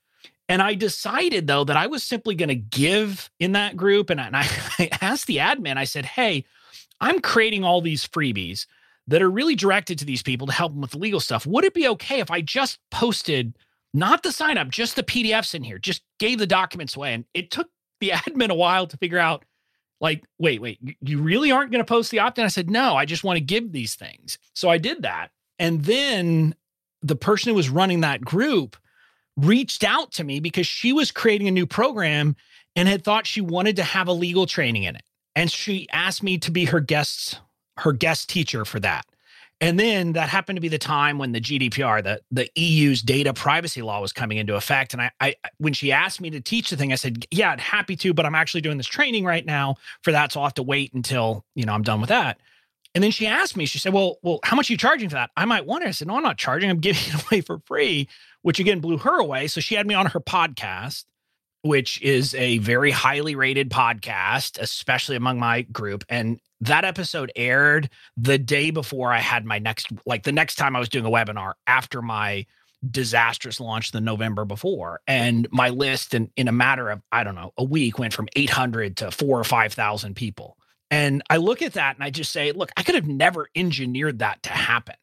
And 0.48 0.62
I 0.62 0.74
decided 0.74 1.46
though 1.46 1.64
that 1.64 1.76
I 1.76 1.86
was 1.86 2.02
simply 2.02 2.34
going 2.34 2.48
to 2.48 2.54
give 2.54 3.30
in 3.38 3.52
that 3.52 3.76
group. 3.76 4.08
And 4.08 4.20
I, 4.20 4.26
and 4.26 4.36
I 4.36 4.88
asked 5.02 5.26
the 5.26 5.36
admin, 5.36 5.76
I 5.76 5.84
said, 5.84 6.06
Hey, 6.06 6.46
I'm 7.00 7.20
creating 7.20 7.64
all 7.64 7.80
these 7.80 8.06
freebies 8.06 8.66
that 9.06 9.22
are 9.22 9.30
really 9.30 9.54
directed 9.54 9.98
to 9.98 10.04
these 10.04 10.22
people 10.22 10.46
to 10.46 10.52
help 10.52 10.72
them 10.72 10.80
with 10.80 10.90
the 10.92 10.98
legal 10.98 11.20
stuff. 11.20 11.46
Would 11.46 11.64
it 11.64 11.74
be 11.74 11.88
okay 11.88 12.20
if 12.20 12.30
I 12.30 12.40
just 12.40 12.78
posted 12.90 13.56
not 13.94 14.22
the 14.22 14.32
sign 14.32 14.58
up, 14.58 14.68
just 14.68 14.96
the 14.96 15.02
PDFs 15.02 15.54
in 15.54 15.64
here, 15.64 15.78
just 15.78 16.02
gave 16.18 16.38
the 16.38 16.46
documents 16.46 16.94
away? 16.94 17.14
And 17.14 17.24
it 17.34 17.50
took 17.50 17.68
the 18.00 18.10
admin 18.14 18.50
a 18.50 18.54
while 18.54 18.86
to 18.86 18.96
figure 18.96 19.18
out 19.18 19.44
like, 20.00 20.24
wait, 20.38 20.60
wait, 20.60 20.78
you 21.00 21.20
really 21.20 21.50
aren't 21.50 21.72
going 21.72 21.84
to 21.84 21.88
post 21.88 22.10
the 22.10 22.20
opt 22.20 22.38
in? 22.38 22.44
I 22.44 22.48
said, 22.48 22.70
no, 22.70 22.94
I 22.96 23.04
just 23.04 23.24
want 23.24 23.36
to 23.36 23.44
give 23.44 23.72
these 23.72 23.94
things. 23.94 24.38
So 24.54 24.68
I 24.68 24.78
did 24.78 25.02
that. 25.02 25.30
And 25.58 25.84
then 25.84 26.54
the 27.02 27.16
person 27.16 27.50
who 27.50 27.56
was 27.56 27.68
running 27.68 28.00
that 28.00 28.20
group 28.20 28.76
reached 29.36 29.84
out 29.84 30.12
to 30.12 30.24
me 30.24 30.40
because 30.40 30.66
she 30.66 30.92
was 30.92 31.10
creating 31.10 31.48
a 31.48 31.52
new 31.52 31.66
program 31.66 32.36
and 32.76 32.88
had 32.88 33.02
thought 33.02 33.26
she 33.26 33.40
wanted 33.40 33.76
to 33.76 33.82
have 33.82 34.08
a 34.08 34.12
legal 34.12 34.46
training 34.46 34.84
in 34.84 34.96
it. 34.96 35.02
And 35.38 35.52
she 35.52 35.86
asked 35.92 36.24
me 36.24 36.36
to 36.38 36.50
be 36.50 36.64
her 36.64 36.80
guest, 36.80 37.40
her 37.76 37.92
guest 37.92 38.28
teacher 38.28 38.64
for 38.64 38.80
that. 38.80 39.06
And 39.60 39.78
then 39.78 40.14
that 40.14 40.28
happened 40.28 40.56
to 40.56 40.60
be 40.60 40.66
the 40.66 40.78
time 40.78 41.16
when 41.16 41.30
the 41.30 41.40
GDPR, 41.40 42.02
the, 42.02 42.20
the 42.32 42.50
EU's 42.56 43.02
data 43.02 43.32
privacy 43.32 43.80
law 43.80 44.00
was 44.00 44.12
coming 44.12 44.38
into 44.38 44.56
effect. 44.56 44.94
And 44.94 45.02
I, 45.02 45.12
I, 45.20 45.36
when 45.58 45.74
she 45.74 45.92
asked 45.92 46.20
me 46.20 46.30
to 46.30 46.40
teach 46.40 46.70
the 46.70 46.76
thing, 46.76 46.92
I 46.92 46.96
said, 46.96 47.24
yeah, 47.30 47.52
I'd 47.52 47.60
happy 47.60 47.94
to, 47.98 48.12
but 48.12 48.26
I'm 48.26 48.34
actually 48.34 48.62
doing 48.62 48.78
this 48.78 48.88
training 48.88 49.24
right 49.24 49.46
now 49.46 49.76
for 50.02 50.10
that. 50.10 50.32
So 50.32 50.40
I'll 50.40 50.46
have 50.46 50.54
to 50.54 50.64
wait 50.64 50.92
until, 50.92 51.44
you 51.54 51.64
know, 51.64 51.72
I'm 51.72 51.82
done 51.84 52.00
with 52.00 52.08
that. 52.08 52.40
And 52.96 53.04
then 53.04 53.12
she 53.12 53.28
asked 53.28 53.56
me, 53.56 53.64
she 53.64 53.78
said, 53.78 53.92
Well, 53.92 54.16
well, 54.24 54.40
how 54.42 54.56
much 54.56 54.70
are 54.70 54.72
you 54.72 54.76
charging 54.76 55.08
for 55.08 55.14
that? 55.14 55.30
I 55.36 55.44
might 55.44 55.66
want 55.66 55.84
it. 55.84 55.88
I 55.88 55.92
said, 55.92 56.08
No, 56.08 56.16
I'm 56.16 56.22
not 56.24 56.36
charging. 56.38 56.68
I'm 56.68 56.80
giving 56.80 57.02
it 57.14 57.26
away 57.26 57.42
for 57.42 57.60
free, 57.60 58.08
which 58.42 58.58
again 58.58 58.80
blew 58.80 58.98
her 58.98 59.20
away. 59.20 59.46
So 59.46 59.60
she 59.60 59.76
had 59.76 59.86
me 59.86 59.94
on 59.94 60.06
her 60.06 60.20
podcast, 60.20 61.04
which 61.62 62.00
is 62.02 62.34
a 62.34 62.58
very 62.58 62.90
highly 62.90 63.34
rated 63.34 63.70
podcast, 63.70 64.58
especially 64.60 65.16
among 65.16 65.38
my 65.38 65.62
group. 65.62 66.04
And 66.08 66.40
that 66.60 66.84
episode 66.84 67.32
aired 67.36 67.90
the 68.16 68.38
day 68.38 68.70
before 68.70 69.12
I 69.12 69.18
had 69.18 69.44
my 69.44 69.58
next, 69.58 69.88
like 70.06 70.24
the 70.24 70.32
next 70.32 70.56
time 70.56 70.76
I 70.76 70.78
was 70.78 70.88
doing 70.88 71.04
a 71.04 71.10
webinar 71.10 71.54
after 71.66 72.02
my 72.02 72.46
disastrous 72.88 73.60
launch 73.60 73.90
the 73.90 74.00
November 74.00 74.44
before. 74.44 75.00
And 75.06 75.48
my 75.50 75.70
list 75.70 76.14
in, 76.14 76.30
in 76.36 76.48
a 76.48 76.52
matter 76.52 76.90
of, 76.90 77.02
I 77.10 77.24
don't 77.24 77.34
know, 77.34 77.52
a 77.56 77.64
week 77.64 77.98
went 77.98 78.14
from 78.14 78.28
800 78.36 78.98
to 78.98 79.10
four 79.10 79.40
or 79.40 79.44
5,000 79.44 80.14
people. 80.14 80.56
And 80.90 81.22
I 81.28 81.36
look 81.36 81.60
at 81.60 81.74
that 81.74 81.96
and 81.96 82.04
I 82.04 82.10
just 82.10 82.32
say, 82.32 82.52
look, 82.52 82.70
I 82.76 82.82
could 82.82 82.94
have 82.94 83.06
never 83.06 83.48
engineered 83.54 84.20
that 84.20 84.42
to 84.44 84.50
happen, 84.50 84.94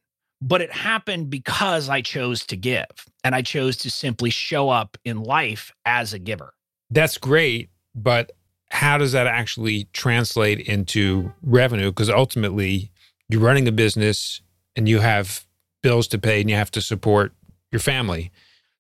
but 0.46 0.62
it 0.62 0.72
happened 0.72 1.32
because 1.32 1.90
I 1.90 2.02
chose 2.02 2.46
to 2.46 2.56
give 2.56 2.86
and 3.24 3.34
I 3.34 3.42
chose 3.42 3.78
to 3.78 3.90
simply 3.90 4.30
show 4.30 4.70
up 4.70 4.96
in 5.04 5.24
life 5.24 5.74
as 5.86 6.14
a 6.14 6.20
giver. 6.20 6.54
That's 6.92 7.18
great. 7.18 7.72
But 7.96 8.32
how 8.70 9.00
does 9.00 9.12
that 9.14 9.26
actually 9.26 9.88
translate 9.92 10.60
into 10.60 11.34
revenue? 11.42 11.90
Because 11.90 12.12
ultimately, 12.12 12.92
you're 13.28 13.42
running 13.42 13.68
a 13.68 13.72
business 13.72 14.40
and 14.76 14.88
you 14.88 15.00
have 15.00 15.48
bills 15.82 16.08
to 16.10 16.20
pay 16.20 16.42
and 16.42 16.50
you 16.50 16.56
have 16.56 16.70
to 16.72 16.82
support 16.82 17.34
your 17.72 17.80
family. 17.80 18.32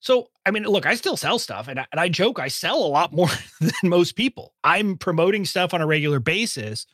So, 0.01 0.29
I 0.45 0.51
mean, 0.51 0.65
look, 0.65 0.85
I 0.85 0.93
still 0.93 1.17
sell 1.17 1.39
stuff 1.39 1.67
and 1.67 1.79
I, 1.79 1.87
and 1.91 1.99
I 1.99 2.09
joke 2.09 2.37
I 2.39 2.47
sell 2.47 2.77
a 2.77 2.85
lot 2.85 3.11
more 3.11 3.29
than 3.59 3.71
most 3.89 4.15
people. 4.15 4.53
I'm 4.63 4.97
promoting 4.97 5.45
stuff 5.45 5.73
on 5.73 5.81
a 5.81 5.87
regular 5.87 6.19
basis. 6.19 6.85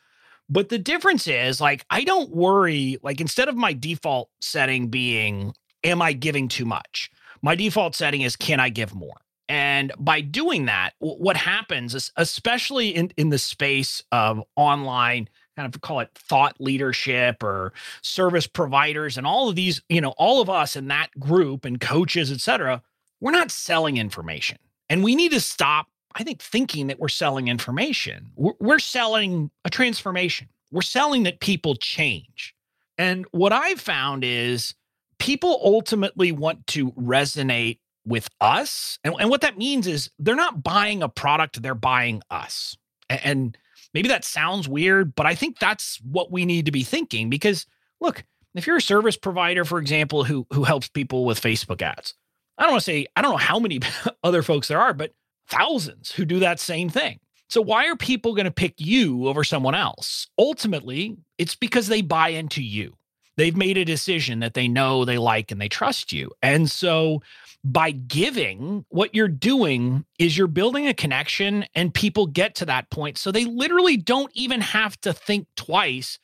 But 0.52 0.68
the 0.68 0.78
difference 0.78 1.28
is 1.28 1.62
like, 1.62 1.86
I 1.90 2.04
don't 2.04 2.30
worry, 2.30 2.98
like, 3.02 3.22
instead 3.22 3.48
of 3.48 3.56
my 3.56 3.72
default 3.72 4.30
setting 4.42 4.90
being, 4.90 5.54
am 5.84 6.02
I 6.02 6.12
giving 6.12 6.50
too 6.50 6.66
much? 6.66 7.10
My 7.42 7.56
default 7.56 7.96
setting 7.96 8.22
is, 8.22 8.36
can 8.36 8.60
I 8.60 8.68
give 8.68 8.94
more? 8.94 9.22
And 9.48 9.94
by 9.98 10.22
doing 10.22 10.66
that, 10.66 10.92
what 11.00 11.38
happens 11.38 11.96
is, 11.96 12.12
especially 12.18 12.90
in, 12.90 13.12
in 13.18 13.30
the 13.30 13.38
space 13.38 14.04
of 14.12 14.44
online, 14.58 15.30
kind 15.56 15.74
of 15.74 15.82
call 15.82 16.02
it 16.02 16.10
thought 16.16 16.56
leadership 16.60 17.44
or 17.44 17.74
service 18.02 18.48
providers 18.48 19.18
and 19.18 19.26
all 19.26 19.50
of 19.50 19.56
these, 19.56 19.82
you 19.90 20.02
know, 20.02 20.14
all 20.18 20.42
of 20.42 20.50
us 20.50 20.76
in 20.76 20.88
that 20.90 21.18
group 21.20 21.66
and 21.66 21.80
coaches, 21.80 22.32
et 22.32 22.40
cetera, 22.42 22.82
we're 23.20 23.32
not 23.32 23.52
selling 23.52 23.98
information. 23.98 24.58
And 24.90 25.04
we 25.04 25.16
need 25.16 25.32
to 25.32 25.40
stop, 25.40 25.88
I 26.16 26.24
think, 26.24 26.42
thinking 26.42 26.88
that 26.88 27.00
we're 27.00 27.08
selling 27.08 27.48
information. 27.48 28.32
We're, 28.36 28.54
we're 28.60 28.80
selling 28.80 29.52
a 29.66 29.70
transformation. 29.70 30.50
We're 30.72 30.82
selling 30.82 31.24
that 31.24 31.40
people 31.40 31.76
change. 31.76 32.54
And 32.98 33.26
what 33.32 33.52
I've 33.54 33.82
found 33.82 34.24
is 34.24 34.76
people 35.20 35.60
ultimately 35.64 36.32
want 36.32 36.68
to 36.68 36.92
resonate 36.92 37.80
with 38.06 38.28
us. 38.40 39.00
And, 39.04 39.16
and 39.20 39.30
what 39.30 39.42
that 39.42 39.58
means 39.58 39.88
is 39.88 40.10
they're 40.20 40.36
not 40.36 40.64
buying 40.64 41.04
a 41.04 41.10
product, 41.10 41.62
they're 41.62 41.76
buying 41.76 42.22
us. 42.30 42.76
And, 43.10 43.22
and 43.24 43.58
maybe 43.94 44.10
that 44.10 44.26
sounds 44.26 44.68
weird, 44.68 45.16
but 45.16 45.26
I 45.26 45.36
think 45.36 45.60
that's 45.60 46.00
what 46.02 46.32
we 46.32 46.46
need 46.46 46.66
to 46.66 46.72
be 46.72 46.84
thinking 46.84 47.30
because 47.30 47.66
look, 48.00 48.24
if 48.56 48.68
you're 48.68 48.78
a 48.78 48.82
service 48.82 49.16
provider, 49.16 49.64
for 49.64 49.80
example, 49.80 50.24
who 50.24 50.46
who 50.52 50.64
helps 50.64 50.90
people 50.90 51.26
with 51.26 51.40
Facebook 51.40 51.82
ads, 51.82 52.16
I 52.58 52.64
don't 52.64 52.74
want 52.74 52.82
to 52.82 52.92
say 52.92 53.08
I 53.16 53.22
don't 53.22 53.32
know 53.32 53.38
how 53.38 53.60
many 53.60 53.80
other 54.24 54.44
folks 54.44 54.68
there 54.68 54.80
are, 54.80 54.94
but 54.94 55.14
thousands 55.52 56.12
who 56.12 56.26
do 56.26 56.40
that 56.40 56.60
same 56.60 56.90
thing. 56.90 57.20
So 57.50 57.62
why 57.62 57.88
are 57.88 57.98
people 57.98 58.34
going 58.34 58.46
to 58.46 58.52
pick 58.52 58.76
you 58.80 59.28
over 59.28 59.44
someone 59.44 59.76
else? 59.76 60.28
Ultimately, 60.40 61.18
it's 61.38 61.56
because 61.56 61.88
they 61.88 62.02
buy 62.02 62.30
into 62.30 62.64
you. 62.64 62.96
They've 63.38 63.56
made 63.56 63.78
a 63.78 63.86
decision 63.86 64.40
that 64.40 64.54
they 64.54 64.68
know, 64.68 65.04
they 65.04 65.18
like, 65.18 65.52
and 65.52 65.60
they 65.60 65.68
trust 65.68 66.14
you. 66.14 66.32
And 66.42 66.72
so 66.72 67.22
by 67.64 67.92
giving, 67.92 68.86
what 68.90 69.14
you're 69.14 69.28
doing 69.28 70.06
is 70.18 70.38
you're 70.38 70.48
building 70.48 70.88
a 70.88 70.94
connection 70.94 71.66
and 71.76 71.94
people 71.94 72.26
get 72.26 72.56
to 72.56 72.66
that 72.66 72.90
point. 72.90 73.18
So 73.18 73.32
they 73.32 73.46
literally 73.46 73.98
don't 73.98 74.32
even 74.34 74.62
have 74.62 75.00
to 75.02 75.14
think 75.14 75.48
twice. 75.56 76.20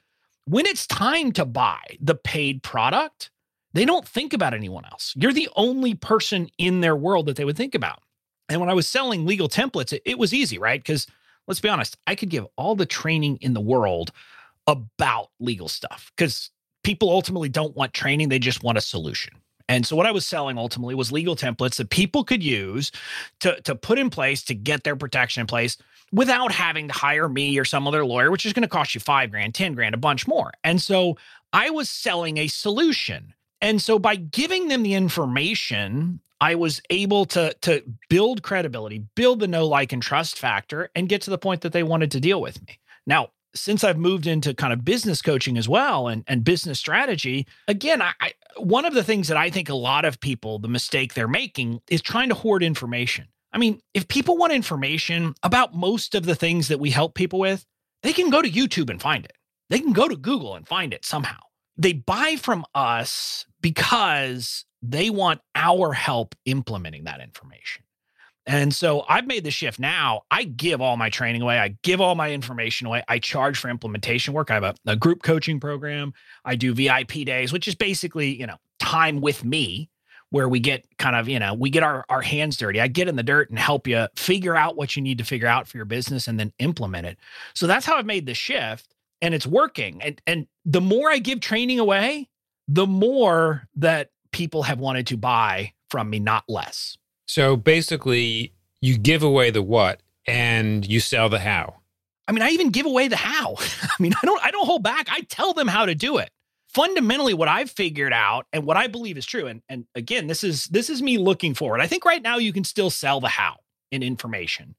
When 0.45 0.65
it's 0.65 0.87
time 0.87 1.33
to 1.33 1.45
buy 1.45 1.81
the 1.99 2.15
paid 2.15 2.63
product, 2.63 3.31
they 3.73 3.83
don't 3.83 4.07
think 4.07 4.33
about 4.33 4.53
anyone 4.53 4.85
else. 4.85 5.13
You're 5.17 5.33
the 5.33 5.49
only 5.55 5.93
person 5.93 6.49
in 6.57 6.81
their 6.81 6.95
world 6.95 7.25
that 7.25 7.35
they 7.35 7.45
would 7.45 7.57
think 7.57 7.75
about. 7.75 7.99
And 8.49 8.59
when 8.61 8.69
I 8.69 8.73
was 8.73 8.87
selling 8.87 9.25
legal 9.25 9.49
templates, 9.49 9.93
it, 9.93 10.01
it 10.05 10.17
was 10.17 10.33
easy, 10.33 10.57
right? 10.57 10.81
Because 10.81 11.07
let's 11.47 11.59
be 11.59 11.69
honest, 11.69 11.97
I 12.07 12.15
could 12.15 12.29
give 12.29 12.45
all 12.55 12.75
the 12.75 12.85
training 12.85 13.37
in 13.41 13.53
the 13.53 13.61
world 13.61 14.11
about 14.67 15.29
legal 15.39 15.67
stuff 15.67 16.11
because 16.15 16.51
people 16.83 17.09
ultimately 17.09 17.49
don't 17.49 17.75
want 17.75 17.93
training, 17.93 18.29
they 18.29 18.39
just 18.39 18.63
want 18.63 18.77
a 18.77 18.81
solution. 18.81 19.33
And 19.69 19.85
so 19.85 19.95
what 19.95 20.05
I 20.05 20.11
was 20.11 20.25
selling 20.25 20.57
ultimately 20.57 20.95
was 20.95 21.11
legal 21.11 21.35
templates 21.35 21.75
that 21.75 21.89
people 21.89 22.23
could 22.23 22.41
use 22.41 22.91
to, 23.41 23.59
to 23.61 23.75
put 23.75 23.99
in 23.99 24.09
place 24.09 24.43
to 24.43 24.55
get 24.55 24.83
their 24.83 24.95
protection 24.95 25.41
in 25.41 25.47
place 25.47 25.77
without 26.13 26.53
having 26.53 26.87
to 26.87 26.93
hire 26.93 27.27
me 27.27 27.57
or 27.59 27.65
some 27.65 27.85
other 27.87 28.05
lawyer, 28.05 28.31
which 28.31 28.45
is 28.45 28.53
going 28.53 28.61
to 28.61 28.69
cost 28.69 28.95
you 28.95 29.01
five 29.01 29.31
grand, 29.31 29.53
10 29.53 29.73
grand, 29.73 29.93
a 29.93 29.97
bunch 29.97 30.25
more. 30.25 30.51
And 30.63 30.81
so 30.81 31.17
I 31.51 31.69
was 31.69 31.89
selling 31.89 32.37
a 32.37 32.47
solution. 32.47 33.33
And 33.61 33.81
so 33.81 33.97
by 33.99 34.15
giving 34.15 34.67
them 34.67 34.83
the 34.83 34.93
information, 34.93 36.19
I 36.39 36.55
was 36.55 36.81
able 36.89 37.25
to, 37.25 37.53
to 37.61 37.83
build 38.09 38.43
credibility, 38.43 38.99
build 39.15 39.39
the 39.39 39.47
know, 39.47 39.65
like, 39.65 39.91
and 39.91 40.01
trust 40.01 40.37
factor, 40.37 40.89
and 40.95 41.09
get 41.09 41.21
to 41.23 41.29
the 41.29 41.37
point 41.37 41.61
that 41.61 41.73
they 41.73 41.83
wanted 41.83 42.11
to 42.11 42.19
deal 42.19 42.39
with 42.39 42.65
me. 42.67 42.79
Now, 43.05 43.29
since 43.55 43.83
I've 43.83 43.97
moved 43.97 44.27
into 44.27 44.53
kind 44.53 44.71
of 44.71 44.85
business 44.85 45.21
coaching 45.21 45.57
as 45.57 45.67
well 45.67 46.07
and, 46.07 46.23
and 46.27 46.43
business 46.43 46.79
strategy, 46.79 47.47
again, 47.67 48.01
I, 48.01 48.13
I, 48.21 48.33
one 48.57 48.85
of 48.85 48.93
the 48.93 49.03
things 49.03 49.27
that 49.29 49.37
I 49.37 49.49
think 49.49 49.69
a 49.69 49.75
lot 49.75 50.05
of 50.05 50.19
people, 50.19 50.59
the 50.59 50.67
mistake 50.67 51.13
they're 51.13 51.27
making 51.27 51.81
is 51.89 52.01
trying 52.01 52.29
to 52.29 52.35
hoard 52.35 52.61
information. 52.61 53.27
I 53.51 53.57
mean, 53.57 53.81
if 53.93 54.07
people 54.07 54.37
want 54.37 54.53
information 54.53 55.33
about 55.41 55.73
most 55.73 56.13
of 56.13 56.25
the 56.25 56.35
things 56.35 56.67
that 56.67 56.79
we 56.79 56.91
help 56.91 57.15
people 57.15 57.39
with, 57.39 57.65
they 58.03 58.13
can 58.13 58.29
go 58.29 58.41
to 58.41 58.49
YouTube 58.49 58.91
and 58.91 59.01
find 59.01 59.25
it. 59.25 59.33
They 59.69 59.79
can 59.79 59.93
go 59.93 60.07
to 60.07 60.15
Google 60.15 60.55
and 60.55 60.67
find 60.67 60.93
it 60.93 61.05
somehow. 61.05 61.39
They 61.77 61.93
buy 61.93 62.37
from 62.39 62.65
us 62.73 63.45
because 63.61 64.65
they 64.81 65.09
want 65.09 65.41
our 65.55 65.93
help 65.93 66.35
implementing 66.45 67.05
that 67.05 67.21
information. 67.21 67.83
And 68.47 68.73
so 68.73 69.03
I've 69.09 69.27
made 69.27 69.43
the 69.43 69.51
shift 69.51 69.77
now. 69.77 70.21
I 70.31 70.45
give 70.45 70.79
all 70.79 70.95
my 70.95 71.09
training 71.09 71.41
away. 71.41 71.59
I 71.59 71.75
give 71.83 71.99
all 71.99 72.15
my 72.15 72.31
information 72.31 72.87
away. 72.87 73.03
I 73.07 73.19
charge 73.19 73.59
for 73.59 73.69
implementation 73.69 74.33
work. 74.33 74.49
I 74.49 74.53
have 74.53 74.63
a, 74.63 74.75
a, 74.85 74.95
group 74.95 75.21
coaching 75.21 75.59
program. 75.59 76.13
I 76.45 76.55
do 76.55 76.73
VIP 76.73 77.25
days, 77.25 77.51
which 77.51 77.67
is 77.67 77.75
basically, 77.75 78.39
you 78.39 78.47
know, 78.47 78.55
time 78.79 79.19
with 79.19 79.43
me 79.43 79.89
where 80.29 80.47
we 80.47 80.61
get 80.61 80.85
kind 80.97 81.17
of, 81.17 81.27
you 81.27 81.39
know, 81.39 81.53
we 81.53 81.69
get 81.69 81.83
our, 81.83 82.05
our 82.07 82.21
hands 82.21 82.55
dirty. 82.55 82.79
I 82.79 82.87
get 82.87 83.09
in 83.09 83.17
the 83.17 83.23
dirt 83.23 83.49
and 83.49 83.59
help 83.59 83.85
you 83.85 84.07
figure 84.15 84.55
out 84.55 84.77
what 84.77 84.95
you 84.95 85.01
need 85.01 85.17
to 85.17 85.25
figure 85.25 85.47
out 85.47 85.67
for 85.67 85.77
your 85.77 85.85
business 85.85 86.27
and 86.27 86.39
then 86.39 86.53
implement 86.59 87.05
it. 87.05 87.17
So 87.53 87.67
that's 87.67 87.85
how 87.85 87.97
I've 87.97 88.05
made 88.05 88.25
the 88.25 88.33
shift 88.33 88.93
and 89.21 89.33
it's 89.33 89.47
working. 89.47 90.01
And 90.01 90.21
and 90.27 90.47
the 90.65 90.81
more 90.81 91.09
I 91.09 91.19
give 91.19 91.39
training 91.39 91.79
away, 91.79 92.29
the 92.67 92.87
more 92.87 93.67
that 93.75 94.11
people 94.31 94.63
have 94.63 94.79
wanted 94.79 95.07
to 95.07 95.17
buy 95.17 95.73
from 95.89 96.09
me, 96.09 96.19
not 96.19 96.43
less. 96.47 96.97
So 97.25 97.55
basically, 97.55 98.53
you 98.81 98.97
give 98.97 99.23
away 99.23 99.49
the 99.49 99.61
what 99.61 100.01
and 100.25 100.85
you 100.85 100.99
sell 100.99 101.29
the 101.29 101.39
how. 101.39 101.75
I 102.27 102.33
mean, 102.33 102.41
I 102.41 102.49
even 102.49 102.69
give 102.69 102.85
away 102.85 103.07
the 103.07 103.15
how. 103.15 103.55
I 103.81 103.95
mean, 103.99 104.13
I 104.21 104.25
don't 104.25 104.43
I 104.43 104.51
don't 104.51 104.65
hold 104.65 104.83
back. 104.83 105.07
I 105.09 105.21
tell 105.21 105.53
them 105.53 105.67
how 105.67 105.85
to 105.85 105.95
do 105.95 106.17
it. 106.17 106.29
Fundamentally, 106.67 107.33
what 107.33 107.47
I've 107.47 107.71
figured 107.71 108.13
out 108.13 108.45
and 108.51 108.65
what 108.65 108.77
I 108.77 108.87
believe 108.87 109.17
is 109.17 109.25
true, 109.25 109.47
and, 109.47 109.61
and 109.69 109.85
again, 109.95 110.27
this 110.27 110.43
is 110.43 110.65
this 110.65 110.89
is 110.89 111.01
me 111.01 111.17
looking 111.17 111.53
forward. 111.53 111.81
I 111.81 111.87
think 111.87 112.05
right 112.05 112.21
now 112.21 112.37
you 112.37 112.53
can 112.53 112.63
still 112.63 112.89
sell 112.89 113.19
the 113.19 113.29
how 113.29 113.55
in 113.91 114.03
information, 114.03 114.75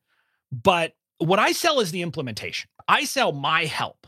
but 0.53 0.93
what 1.19 1.39
I 1.39 1.53
sell 1.53 1.81
is 1.81 1.91
the 1.91 2.03
implementation. 2.03 2.71
I 2.87 3.05
sell 3.05 3.33
my 3.33 3.65
help. 3.65 4.07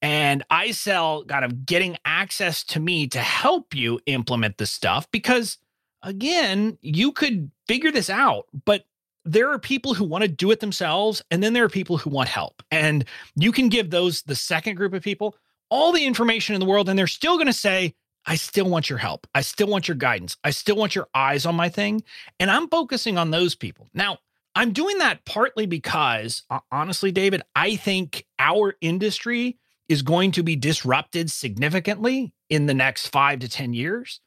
And 0.00 0.44
I 0.50 0.70
sell 0.70 1.24
kind 1.24 1.44
of 1.44 1.66
getting 1.66 1.96
access 2.04 2.62
to 2.64 2.80
me 2.80 3.08
to 3.08 3.18
help 3.18 3.74
you 3.74 4.00
implement 4.06 4.58
the 4.58 4.66
stuff 4.66 5.10
because 5.10 5.58
again, 6.02 6.78
you 6.80 7.12
could 7.12 7.50
figure 7.66 7.90
this 7.90 8.08
out, 8.08 8.46
but 8.64 8.84
there 9.24 9.50
are 9.50 9.58
people 9.58 9.94
who 9.94 10.04
want 10.04 10.22
to 10.22 10.28
do 10.28 10.50
it 10.50 10.60
themselves 10.60 11.22
and 11.30 11.42
then 11.42 11.52
there 11.52 11.64
are 11.64 11.68
people 11.68 11.98
who 11.98 12.10
want 12.10 12.28
help. 12.28 12.62
And 12.70 13.04
you 13.34 13.52
can 13.52 13.68
give 13.68 13.90
those 13.90 14.22
the 14.22 14.36
second 14.36 14.76
group 14.76 14.94
of 14.94 15.02
people 15.02 15.34
all 15.70 15.92
the 15.92 16.06
information 16.06 16.54
in 16.54 16.60
the 16.60 16.66
world 16.66 16.88
and 16.88 16.98
they're 16.98 17.06
still 17.06 17.36
going 17.36 17.46
to 17.46 17.52
say, 17.52 17.94
I 18.24 18.36
still 18.36 18.68
want 18.68 18.88
your 18.88 18.98
help. 18.98 19.26
I 19.34 19.40
still 19.40 19.68
want 19.68 19.88
your 19.88 19.96
guidance. 19.96 20.36
I 20.44 20.50
still 20.50 20.76
want 20.76 20.94
your 20.94 21.08
eyes 21.14 21.46
on 21.46 21.54
my 21.54 21.68
thing. 21.68 22.02
And 22.38 22.50
I'm 22.50 22.68
focusing 22.68 23.18
on 23.18 23.30
those 23.30 23.54
people. 23.54 23.88
Now, 23.94 24.18
I'm 24.54 24.72
doing 24.72 24.98
that 24.98 25.24
partly 25.24 25.66
because, 25.66 26.42
honestly, 26.72 27.12
David, 27.12 27.42
I 27.54 27.76
think 27.76 28.26
our 28.38 28.74
industry 28.80 29.58
is 29.88 30.02
going 30.02 30.32
to 30.32 30.42
be 30.42 30.56
disrupted 30.56 31.30
significantly 31.30 32.32
in 32.50 32.66
the 32.66 32.74
next 32.74 33.08
five 33.08 33.38
to 33.40 33.48
10 33.48 33.72
years 33.72 34.20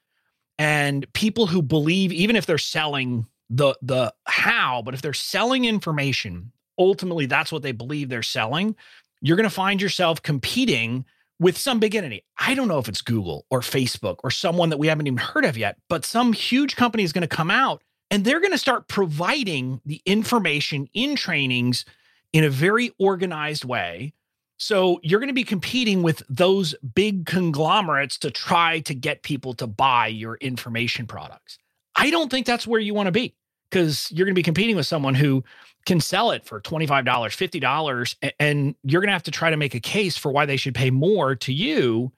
and 0.58 1.12
people 1.14 1.48
who 1.48 1.62
believe 1.62 2.12
even 2.12 2.36
if 2.36 2.46
they're 2.46 2.58
selling 2.58 3.26
the 3.50 3.76
the 3.82 4.14
how 4.26 4.82
but 4.84 4.94
if 4.94 5.02
they're 5.02 5.14
selling 5.14 5.66
information 5.66 6.52
ultimately 6.80 7.26
that's 7.26 7.52
what 7.52 7.62
they 7.62 7.72
believe 7.72 8.10
they're 8.10 8.24
selling 8.24 8.76
you're 9.22 9.38
going 9.38 9.50
to 9.50 9.54
find 9.56 9.82
yourself 9.82 10.22
competing 10.22 11.06
with 11.42 11.58
some 11.58 11.80
big 11.80 11.96
entity. 11.96 12.24
I 12.38 12.54
don't 12.54 12.68
know 12.68 12.78
if 12.78 12.88
it's 12.88 13.02
Google 13.02 13.48
or 13.50 13.62
Facebook 13.62 14.18
or 14.24 14.30
someone 14.30 14.70
that 14.70 14.78
we 14.78 14.88
haven't 14.88 15.08
even 15.08 15.18
heard 15.18 15.44
of 15.44 15.58
yet, 15.58 15.76
but 15.90 16.06
some 16.06 16.34
huge 16.34 16.76
company 16.76 17.04
is 17.04 17.12
going 17.12 17.24
to 17.24 17.36
come 17.36 17.50
out 17.50 17.82
and 18.12 18.24
they're 18.24 18.40
going 18.40 18.52
to 18.52 18.60
start 18.60 18.88
providing 18.88 19.82
the 19.84 20.02
information 20.06 20.88
in 20.94 21.16
trainings 21.16 21.84
in 22.32 22.44
a 22.44 22.50
very 22.50 22.92
organized 23.00 23.66
way. 23.66 24.14
So 24.62 25.00
you're 25.02 25.20
going 25.20 25.28
to 25.28 25.34
be 25.34 25.44
competing 25.44 26.04
with 26.04 26.22
those 26.30 26.76
big 26.94 27.26
conglomerates 27.26 28.20
to 28.20 28.30
try 28.30 28.80
to 28.82 28.94
get 28.94 29.24
people 29.24 29.56
to 29.56 29.66
buy 29.66 30.06
your 30.06 30.36
information 30.36 31.08
products. 31.08 31.58
I 31.96 32.12
don't 32.12 32.30
think 32.30 32.46
that's 32.46 32.68
where 32.68 32.80
you 32.80 32.94
want 32.94 33.08
to 33.08 33.12
be 33.12 33.34
because 33.72 34.12
you're 34.12 34.26
going 34.26 34.36
to 34.36 34.40
be 34.40 34.44
competing 34.44 34.76
with 34.76 34.86
someone 34.86 35.16
who 35.16 35.44
can 35.88 36.00
sell 36.00 36.30
it 36.30 36.46
for 36.46 36.62
$25, 36.62 37.04
$50, 37.04 38.32
and 38.40 38.76
you're 38.84 39.02
going 39.02 39.08
to 39.08 39.14
have 39.14 39.24
to 39.24 39.32
try 39.32 39.50
to 39.50 39.58
make 39.58 39.74
a 39.74 39.80
case 39.80 40.16
for 40.16 40.32
why 40.32 40.46
they 40.46 40.58
should 40.58 40.76
pay 40.76 40.92
more 40.92 41.34
to 41.38 41.52
you. 41.52 42.12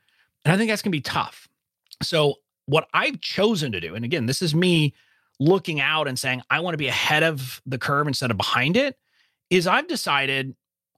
And 0.44 0.54
I 0.54 0.58
think 0.58 0.70
that's 0.70 0.82
going 0.82 0.92
to 0.92 0.98
be 0.98 1.02
tough. 1.02 1.48
So, 2.02 2.40
what 2.66 2.90
I've 2.94 3.22
chosen 3.22 3.72
to 3.72 3.80
do, 3.80 3.96
and 3.96 4.04
again, 4.04 4.26
this 4.26 4.42
is 4.42 4.54
me 4.54 4.94
looking 5.40 5.80
out 5.80 6.10
and 6.10 6.20
saying, 6.20 6.42
I 6.50 6.60
want 6.60 6.74
to 6.74 6.78
be 6.78 6.90
ahead 6.90 7.24
of 7.24 7.62
the 7.66 7.78
curve 7.78 8.06
instead 8.06 8.32
of 8.32 8.38
behind 8.38 8.76
it, 8.76 8.98
is 9.50 9.66
I've 9.66 9.88
decided 9.88 10.56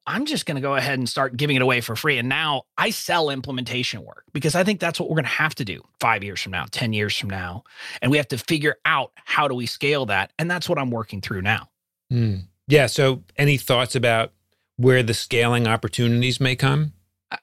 I'm 0.07 0.25
just 0.25 0.45
going 0.45 0.55
to 0.55 0.61
go 0.61 0.75
ahead 0.75 0.99
and 0.99 1.09
start 1.09 1.35
giving 1.35 1.55
it 1.55 1.61
away 1.61 1.81
for 1.81 1.95
free. 1.95 2.17
And 2.17 2.29
now 2.29 2.63
I 2.77 2.91
sell 2.91 3.29
implementation 3.29 4.03
work 4.03 4.23
because 4.33 4.55
I 4.55 4.63
think 4.63 4.79
that's 4.79 4.99
what 4.99 5.09
we're 5.09 5.15
going 5.15 5.25
to 5.25 5.29
have 5.31 5.55
to 5.55 5.65
do 5.65 5.81
five 5.99 6.23
years 6.23 6.41
from 6.41 6.51
now, 6.51 6.65
10 6.71 6.93
years 6.93 7.17
from 7.17 7.29
now. 7.29 7.63
And 8.01 8.11
we 8.11 8.17
have 8.17 8.27
to 8.29 8.37
figure 8.37 8.75
out 8.85 9.11
how 9.15 9.47
do 9.47 9.55
we 9.55 9.65
scale 9.65 10.05
that. 10.07 10.31
And 10.37 10.49
that's 10.49 10.69
what 10.69 10.77
I'm 10.77 10.91
working 10.91 11.21
through 11.21 11.41
now. 11.41 11.69
Mm. 12.11 12.43
Yeah. 12.67 12.85
So, 12.85 13.23
any 13.37 13.57
thoughts 13.57 13.95
about 13.95 14.31
where 14.77 15.01
the 15.01 15.13
scaling 15.13 15.67
opportunities 15.67 16.39
may 16.39 16.55
come? 16.55 16.93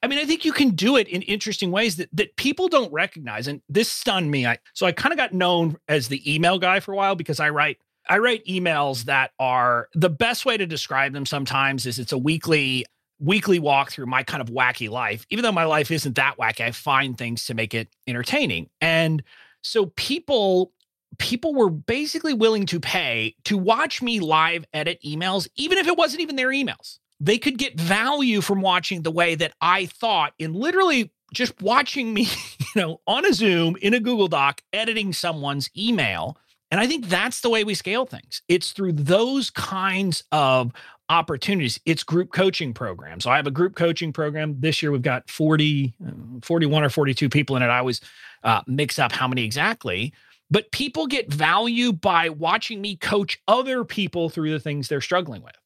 I 0.03 0.07
mean, 0.07 0.19
I 0.19 0.25
think 0.25 0.45
you 0.45 0.53
can 0.53 0.71
do 0.71 0.97
it 0.97 1.09
in 1.09 1.23
interesting 1.23 1.71
ways 1.71 1.97
that, 1.97 2.09
that 2.13 2.37
people 2.37 2.69
don't 2.69 2.93
recognize. 2.93 3.49
And 3.49 3.61
this 3.69 3.89
stunned 3.89 4.31
me. 4.31 4.47
I, 4.47 4.59
so 4.75 4.87
I 4.87 4.93
kind 4.93 5.13
of 5.13 5.19
got 5.19 5.33
known 5.33 5.77
as 5.89 6.09
the 6.09 6.33
email 6.33 6.59
guy 6.59 6.81
for 6.81 6.93
a 6.93 6.97
while 6.97 7.17
because 7.17 7.41
I 7.41 7.51
write 7.51 7.79
I 8.09 8.19
write 8.19 8.45
emails 8.47 9.05
that 9.05 9.31
are 9.39 9.89
the 9.95 10.11
best 10.11 10.45
way 10.45 10.57
to 10.57 10.67
describe 10.67 11.13
them 11.13 11.27
sometimes 11.27 11.87
is 11.87 11.99
it's 11.99 12.13
a 12.13 12.19
weekly 12.19 12.85
weekly 13.23 13.61
walk 13.61 13.93
through 13.93 14.07
my 14.07 14.25
kind 14.25 14.41
of 14.41 14.49
wacky 14.49 14.91
life. 14.91 15.25
Even 15.31 15.45
though 15.45 15.53
my 15.53 15.65
life 15.65 15.93
isn't 15.93 16.17
that 16.17 16.37
wacky, 16.39 16.63
I 16.63 16.73
find 16.73 17.17
things 17.17 17.47
to 17.47 17.55
make 17.55 17.73
it 17.73 17.89
entertaining. 18.09 18.69
And 18.81 19.23
so 19.63 19.87
people 19.97 20.73
people 21.19 21.55
were 21.55 21.71
basically 21.71 22.35
willing 22.35 22.67
to 22.67 22.81
pay 22.81 23.35
to 23.45 23.57
watch 23.59 24.03
me 24.03 24.19
live 24.19 24.65
edit 24.73 24.99
emails, 25.05 25.49
even 25.57 25.79
if 25.79 25.87
it 25.87 25.97
wasn't 25.97 26.23
even 26.23 26.37
their 26.37 26.49
emails. 26.49 26.99
They 27.21 27.39
could 27.39 27.59
get 27.59 27.79
value 27.79 28.41
from 28.41 28.61
watching 28.61 29.03
the 29.03 29.11
way 29.13 29.37
that 29.37 29.53
I 29.61 29.87
thought 29.87 30.33
in 30.39 30.55
literally 30.55 31.13
just 31.33 31.61
watching 31.63 32.13
me, 32.13 32.23
you 32.59 32.67
know, 32.75 33.01
on 33.07 33.25
a 33.25 33.33
Zoom 33.33 33.77
in 33.81 33.95
a 33.95 34.01
Google 34.01 34.29
Doc 34.29 34.63
editing 34.73 35.13
someone's 35.13 35.71
email. 35.77 36.37
And 36.73 36.81
I 36.81 36.89
think 36.89 37.07
that's 37.07 37.41
the 37.43 37.51
way 37.51 37.63
we 37.63 37.75
scale 37.75 38.07
things. 38.07 38.43
It's 38.49 38.73
through 38.73 38.95
those 38.95 39.51
kinds 39.51 40.25
of 40.33 40.73
opportunities. 41.09 41.79
It's 41.87 42.03
group 42.03 42.33
coaching 42.33 42.75
programs. 42.75 43.25
So 43.25 43.31
I 43.31 43.37
have 43.37 43.47
a 43.47 43.53
group 43.53 43.77
coaching 43.77 44.13
program. 44.13 44.57
This 44.59 44.83
year 44.83 44.91
we've 44.91 45.03
got 45.03 45.31
40, 45.31 45.95
uh, 46.05 46.11
41 46.43 46.83
or 46.83 46.89
42 46.89 47.29
people 47.29 47.55
in 47.57 47.63
it. 47.63 47.67
I 47.67 47.79
always 47.79 48.01
uh, 48.43 48.63
mix 48.67 48.99
up 48.99 49.13
how 49.13 49.29
many 49.29 49.45
exactly 49.45 50.13
but 50.53 50.71
people 50.71 51.07
get 51.07 51.33
value 51.33 51.93
by 51.95 52.29
watching 52.29 52.83
me 52.83 52.95
coach 52.95 53.41
other 53.49 53.85
people 53.85 54.29
through 54.29 54.51
the 54.51 54.61
things 54.61 54.87
they're 54.87 55.01
struggling 55.01 55.43
with. 55.43 55.57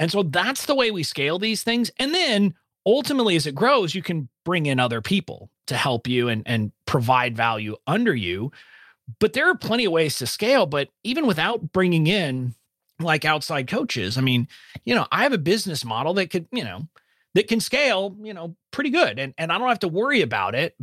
And 0.00 0.10
so 0.10 0.24
that's 0.24 0.66
the 0.66 0.74
way 0.74 0.90
we 0.90 1.04
scale 1.04 1.38
these 1.38 1.62
things. 1.62 1.92
And 2.00 2.12
then 2.12 2.54
ultimately, 2.84 3.36
as 3.36 3.46
it 3.46 3.54
grows, 3.54 3.94
you 3.94 4.02
can 4.02 4.28
bring 4.44 4.66
in 4.66 4.80
other 4.80 5.00
people 5.00 5.48
to 5.68 5.76
help 5.76 6.08
you 6.08 6.28
and, 6.28 6.42
and 6.44 6.72
provide 6.86 7.36
value 7.36 7.76
under 7.86 8.16
you. 8.16 8.50
But 9.18 9.32
there 9.32 9.48
are 9.48 9.56
plenty 9.56 9.84
of 9.84 9.92
ways 9.92 10.18
to 10.18 10.26
scale. 10.26 10.66
But 10.66 10.88
even 11.02 11.26
without 11.26 11.72
bringing 11.72 12.06
in 12.06 12.54
like 12.98 13.24
outside 13.24 13.68
coaches, 13.68 14.16
I 14.16 14.20
mean, 14.20 14.48
you 14.84 14.94
know, 14.94 15.06
I 15.10 15.22
have 15.24 15.32
a 15.32 15.38
business 15.38 15.84
model 15.84 16.14
that 16.14 16.30
could, 16.30 16.46
you 16.52 16.64
know, 16.64 16.88
that 17.34 17.48
can 17.48 17.60
scale, 17.60 18.16
you 18.22 18.34
know, 18.34 18.56
pretty 18.70 18.90
good. 18.90 19.18
And, 19.18 19.34
and 19.38 19.52
I 19.52 19.58
don't 19.58 19.68
have 19.68 19.80
to 19.80 19.88
worry 19.88 20.22
about 20.22 20.54
it 20.54 20.76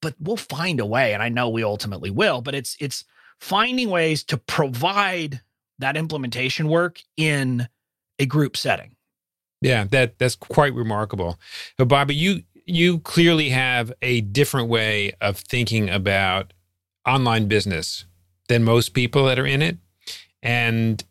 but 0.00 0.14
we'll 0.20 0.36
find 0.36 0.80
a 0.80 0.86
way 0.86 1.14
and 1.14 1.22
i 1.22 1.28
know 1.28 1.48
we 1.48 1.64
ultimately 1.64 2.10
will 2.10 2.40
but 2.40 2.54
it's 2.54 2.76
it's 2.80 3.04
finding 3.38 3.90
ways 3.90 4.24
to 4.24 4.36
provide 4.36 5.40
that 5.78 5.96
implementation 5.96 6.68
work 6.68 7.00
in 7.16 7.68
a 8.18 8.26
group 8.26 8.56
setting 8.56 8.96
yeah 9.60 9.84
that 9.84 10.18
that's 10.18 10.36
quite 10.36 10.74
remarkable 10.74 11.38
but 11.76 11.88
bobby 11.88 12.14
you 12.14 12.42
you 12.66 12.98
clearly 13.00 13.48
have 13.48 13.92
a 14.02 14.20
different 14.20 14.68
way 14.68 15.12
of 15.20 15.38
thinking 15.38 15.88
about 15.88 16.52
online 17.08 17.48
business 17.48 18.04
than 18.48 18.62
most 18.62 18.90
people 18.90 19.24
that 19.26 19.38
are 19.38 19.46
in 19.46 19.62
it 19.62 19.78
and 20.42 21.04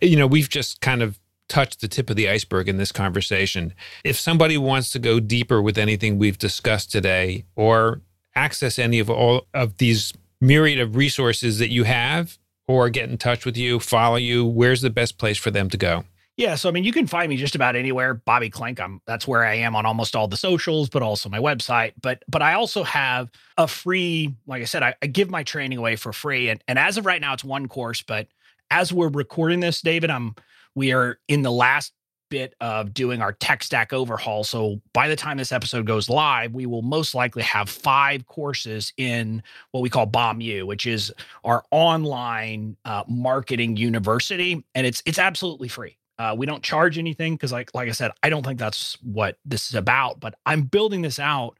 you 0.00 0.16
know 0.16 0.26
we've 0.26 0.48
just 0.48 0.80
kind 0.80 1.02
of 1.02 1.18
touched 1.48 1.80
the 1.80 1.88
tip 1.88 2.08
of 2.08 2.16
the 2.16 2.28
iceberg 2.28 2.68
in 2.68 2.76
this 2.76 2.92
conversation 2.92 3.74
if 4.04 4.18
somebody 4.18 4.56
wants 4.56 4.90
to 4.92 4.98
go 4.98 5.18
deeper 5.18 5.60
with 5.60 5.76
anything 5.76 6.16
we've 6.16 6.38
discussed 6.38 6.92
today 6.92 7.44
or 7.56 8.00
access 8.34 8.78
any 8.78 8.98
of 8.98 9.10
all 9.10 9.46
of 9.52 9.76
these 9.78 10.12
myriad 10.40 10.80
of 10.80 10.96
resources 10.96 11.58
that 11.58 11.70
you 11.70 11.84
have 11.84 12.38
or 12.66 12.88
get 12.88 13.10
in 13.10 13.18
touch 13.18 13.44
with 13.44 13.56
you, 13.56 13.80
follow 13.80 14.16
you, 14.16 14.44
where's 14.46 14.80
the 14.80 14.90
best 14.90 15.18
place 15.18 15.36
for 15.36 15.50
them 15.50 15.68
to 15.68 15.76
go? 15.76 16.04
Yeah, 16.40 16.54
so 16.54 16.70
I 16.70 16.72
mean, 16.72 16.84
you 16.84 16.92
can 16.92 17.06
find 17.06 17.28
me 17.28 17.36
just 17.36 17.54
about 17.54 17.76
anywhere. 17.76 18.14
Bobby 18.14 18.48
Klink. 18.48 18.80
I'm 18.80 19.02
that's 19.04 19.28
where 19.28 19.44
I 19.44 19.56
am 19.56 19.76
on 19.76 19.84
almost 19.84 20.16
all 20.16 20.26
the 20.26 20.38
socials, 20.38 20.88
but 20.88 21.02
also 21.02 21.28
my 21.28 21.38
website. 21.38 21.92
But 22.00 22.22
but 22.28 22.40
I 22.40 22.54
also 22.54 22.82
have 22.82 23.30
a 23.58 23.68
free, 23.68 24.34
like 24.46 24.62
I 24.62 24.64
said, 24.64 24.82
I, 24.82 24.94
I 25.02 25.06
give 25.06 25.28
my 25.28 25.42
training 25.42 25.76
away 25.76 25.96
for 25.96 26.14
free, 26.14 26.48
and 26.48 26.64
and 26.66 26.78
as 26.78 26.96
of 26.96 27.04
right 27.04 27.20
now, 27.20 27.34
it's 27.34 27.44
one 27.44 27.68
course. 27.68 28.00
But 28.00 28.28
as 28.70 28.90
we're 28.90 29.10
recording 29.10 29.60
this, 29.60 29.82
David, 29.82 30.08
I'm 30.08 30.34
we 30.74 30.94
are 30.94 31.18
in 31.28 31.42
the 31.42 31.52
last 31.52 31.92
bit 32.30 32.54
of 32.62 32.94
doing 32.94 33.20
our 33.20 33.32
tech 33.34 33.62
stack 33.62 33.92
overhaul. 33.92 34.42
So 34.42 34.80
by 34.94 35.08
the 35.08 35.16
time 35.16 35.36
this 35.36 35.52
episode 35.52 35.84
goes 35.84 36.08
live, 36.08 36.54
we 36.54 36.64
will 36.64 36.80
most 36.80 37.14
likely 37.14 37.42
have 37.42 37.68
five 37.68 38.26
courses 38.26 38.94
in 38.96 39.42
what 39.72 39.82
we 39.82 39.90
call 39.90 40.06
BOMU, 40.06 40.64
which 40.64 40.86
is 40.86 41.12
our 41.44 41.64
online 41.70 42.78
uh, 42.86 43.04
marketing 43.06 43.76
university, 43.76 44.64
and 44.74 44.86
it's 44.86 45.02
it's 45.04 45.18
absolutely 45.18 45.68
free. 45.68 45.98
Uh, 46.20 46.34
we 46.36 46.44
don't 46.44 46.62
charge 46.62 46.98
anything 46.98 47.34
because, 47.34 47.50
like 47.50 47.74
like 47.74 47.88
I 47.88 47.92
said, 47.92 48.10
I 48.22 48.28
don't 48.28 48.44
think 48.44 48.58
that's 48.58 48.98
what 49.02 49.38
this 49.46 49.70
is 49.70 49.74
about. 49.74 50.20
But 50.20 50.34
I'm 50.44 50.64
building 50.64 51.00
this 51.00 51.18
out 51.18 51.56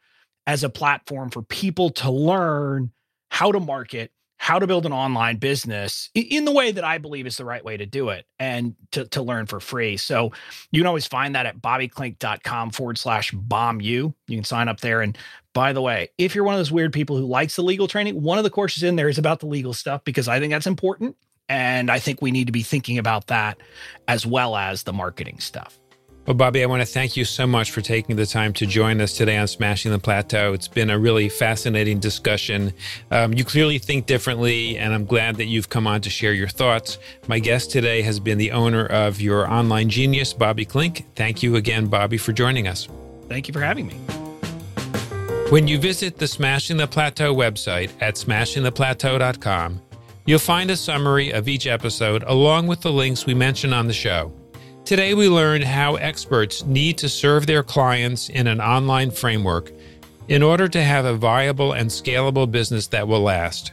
as 0.46 0.62
a 0.62 0.68
platform 0.68 1.30
for 1.30 1.40
people 1.40 1.88
to 1.90 2.10
learn 2.10 2.92
how 3.30 3.52
to 3.52 3.60
market 3.60 4.12
how 4.36 4.58
to 4.58 4.66
build 4.66 4.86
an 4.86 4.92
online 4.92 5.36
business 5.36 6.08
in 6.14 6.46
the 6.46 6.50
way 6.50 6.72
that 6.72 6.82
I 6.82 6.96
believe 6.96 7.26
is 7.26 7.36
the 7.36 7.44
right 7.44 7.62
way 7.62 7.76
to 7.76 7.84
do 7.84 8.08
it 8.08 8.24
and 8.38 8.74
to, 8.92 9.04
to 9.08 9.22
learn 9.22 9.44
for 9.44 9.60
free. 9.60 9.98
So 9.98 10.32
you 10.70 10.80
can 10.80 10.86
always 10.86 11.06
find 11.06 11.34
that 11.34 11.44
at 11.44 11.60
bobbyklink.com 11.60 12.70
forward 12.70 12.96
slash 12.96 13.32
BOMU. 13.32 13.82
You 13.82 14.36
can 14.36 14.44
sign 14.44 14.68
up 14.68 14.80
there. 14.80 15.02
And 15.02 15.16
by 15.52 15.74
the 15.74 15.82
way, 15.82 16.08
if 16.16 16.34
you're 16.34 16.44
one 16.44 16.54
of 16.54 16.58
those 16.58 16.72
weird 16.72 16.94
people 16.94 17.18
who 17.18 17.26
likes 17.26 17.56
the 17.56 17.62
legal 17.62 17.86
training, 17.86 18.22
one 18.22 18.38
of 18.38 18.44
the 18.44 18.50
courses 18.50 18.82
in 18.82 18.96
there 18.96 19.10
is 19.10 19.18
about 19.18 19.40
the 19.40 19.46
legal 19.46 19.74
stuff 19.74 20.04
because 20.04 20.26
I 20.26 20.40
think 20.40 20.52
that's 20.52 20.66
important. 20.66 21.16
And 21.50 21.90
I 21.90 21.98
think 21.98 22.22
we 22.22 22.30
need 22.30 22.46
to 22.46 22.52
be 22.52 22.62
thinking 22.62 22.96
about 22.96 23.26
that 23.26 23.58
as 24.06 24.24
well 24.24 24.56
as 24.56 24.84
the 24.84 24.92
marketing 24.92 25.40
stuff. 25.40 25.80
Well, 26.26 26.36
Bobby, 26.36 26.62
I 26.62 26.66
want 26.66 26.80
to 26.80 26.86
thank 26.86 27.16
you 27.16 27.24
so 27.24 27.44
much 27.44 27.72
for 27.72 27.80
taking 27.80 28.14
the 28.14 28.24
time 28.24 28.52
to 28.52 28.66
join 28.66 29.00
us 29.00 29.14
today 29.14 29.36
on 29.36 29.48
Smashing 29.48 29.90
the 29.90 29.98
Plateau. 29.98 30.52
It's 30.52 30.68
been 30.68 30.90
a 30.90 30.96
really 30.96 31.28
fascinating 31.28 31.98
discussion. 31.98 32.72
Um, 33.10 33.32
you 33.32 33.44
clearly 33.44 33.78
think 33.78 34.06
differently, 34.06 34.78
and 34.78 34.94
I'm 34.94 35.06
glad 35.06 35.36
that 35.36 35.46
you've 35.46 35.68
come 35.70 35.88
on 35.88 36.02
to 36.02 36.10
share 36.10 36.32
your 36.32 36.46
thoughts. 36.46 36.98
My 37.26 37.40
guest 37.40 37.72
today 37.72 38.02
has 38.02 38.20
been 38.20 38.38
the 38.38 38.52
owner 38.52 38.86
of 38.86 39.20
your 39.20 39.50
online 39.50 39.88
genius, 39.88 40.32
Bobby 40.32 40.64
Klink. 40.64 41.04
Thank 41.16 41.42
you 41.42 41.56
again, 41.56 41.86
Bobby, 41.86 42.16
for 42.16 42.32
joining 42.32 42.68
us. 42.68 42.86
Thank 43.28 43.48
you 43.48 43.52
for 43.52 43.60
having 43.60 43.88
me. 43.88 43.94
When 45.50 45.66
you 45.66 45.80
visit 45.80 46.16
the 46.16 46.28
Smashing 46.28 46.76
the 46.76 46.86
Plateau 46.86 47.34
website 47.34 47.90
at 48.00 48.14
smashingtheplateau.com, 48.14 49.80
you'll 50.30 50.38
find 50.38 50.70
a 50.70 50.76
summary 50.76 51.32
of 51.32 51.48
each 51.48 51.66
episode 51.66 52.22
along 52.28 52.68
with 52.68 52.80
the 52.82 52.92
links 52.92 53.26
we 53.26 53.34
mention 53.34 53.72
on 53.72 53.88
the 53.88 53.92
show. 53.92 54.32
Today, 54.84 55.12
we 55.12 55.28
learned 55.28 55.64
how 55.64 55.96
experts 55.96 56.64
need 56.64 56.96
to 56.98 57.08
serve 57.08 57.48
their 57.48 57.64
clients 57.64 58.28
in 58.28 58.46
an 58.46 58.60
online 58.60 59.10
framework 59.10 59.72
in 60.28 60.40
order 60.40 60.68
to 60.68 60.84
have 60.84 61.04
a 61.04 61.16
viable 61.16 61.72
and 61.72 61.90
scalable 61.90 62.48
business 62.48 62.86
that 62.86 63.08
will 63.08 63.22
last. 63.22 63.72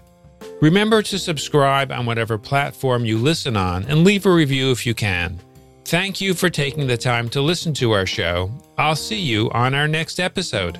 Remember 0.60 1.04
to 1.04 1.20
subscribe 1.20 1.92
on 1.92 2.08
whatever 2.08 2.40
platform 2.40 3.06
you 3.06 3.20
listen 3.20 3.56
on 3.56 3.84
and 3.84 4.04
leave 4.04 4.26
a 4.26 4.32
review 4.32 4.72
if 4.72 4.84
you 4.84 4.96
can. 4.96 5.40
Thank 5.86 6.20
you 6.20 6.34
for 6.34 6.50
taking 6.50 6.88
the 6.88 6.98
time 6.98 7.30
to 7.30 7.42
listen 7.42 7.72
to 7.76 7.92
our 7.92 8.08
show. 8.08 8.52
I'll 8.80 8.96
see 8.96 9.22
you 9.22 9.52
on 9.52 9.76
our 9.76 9.88
next 9.88 10.20
episode. 10.20 10.80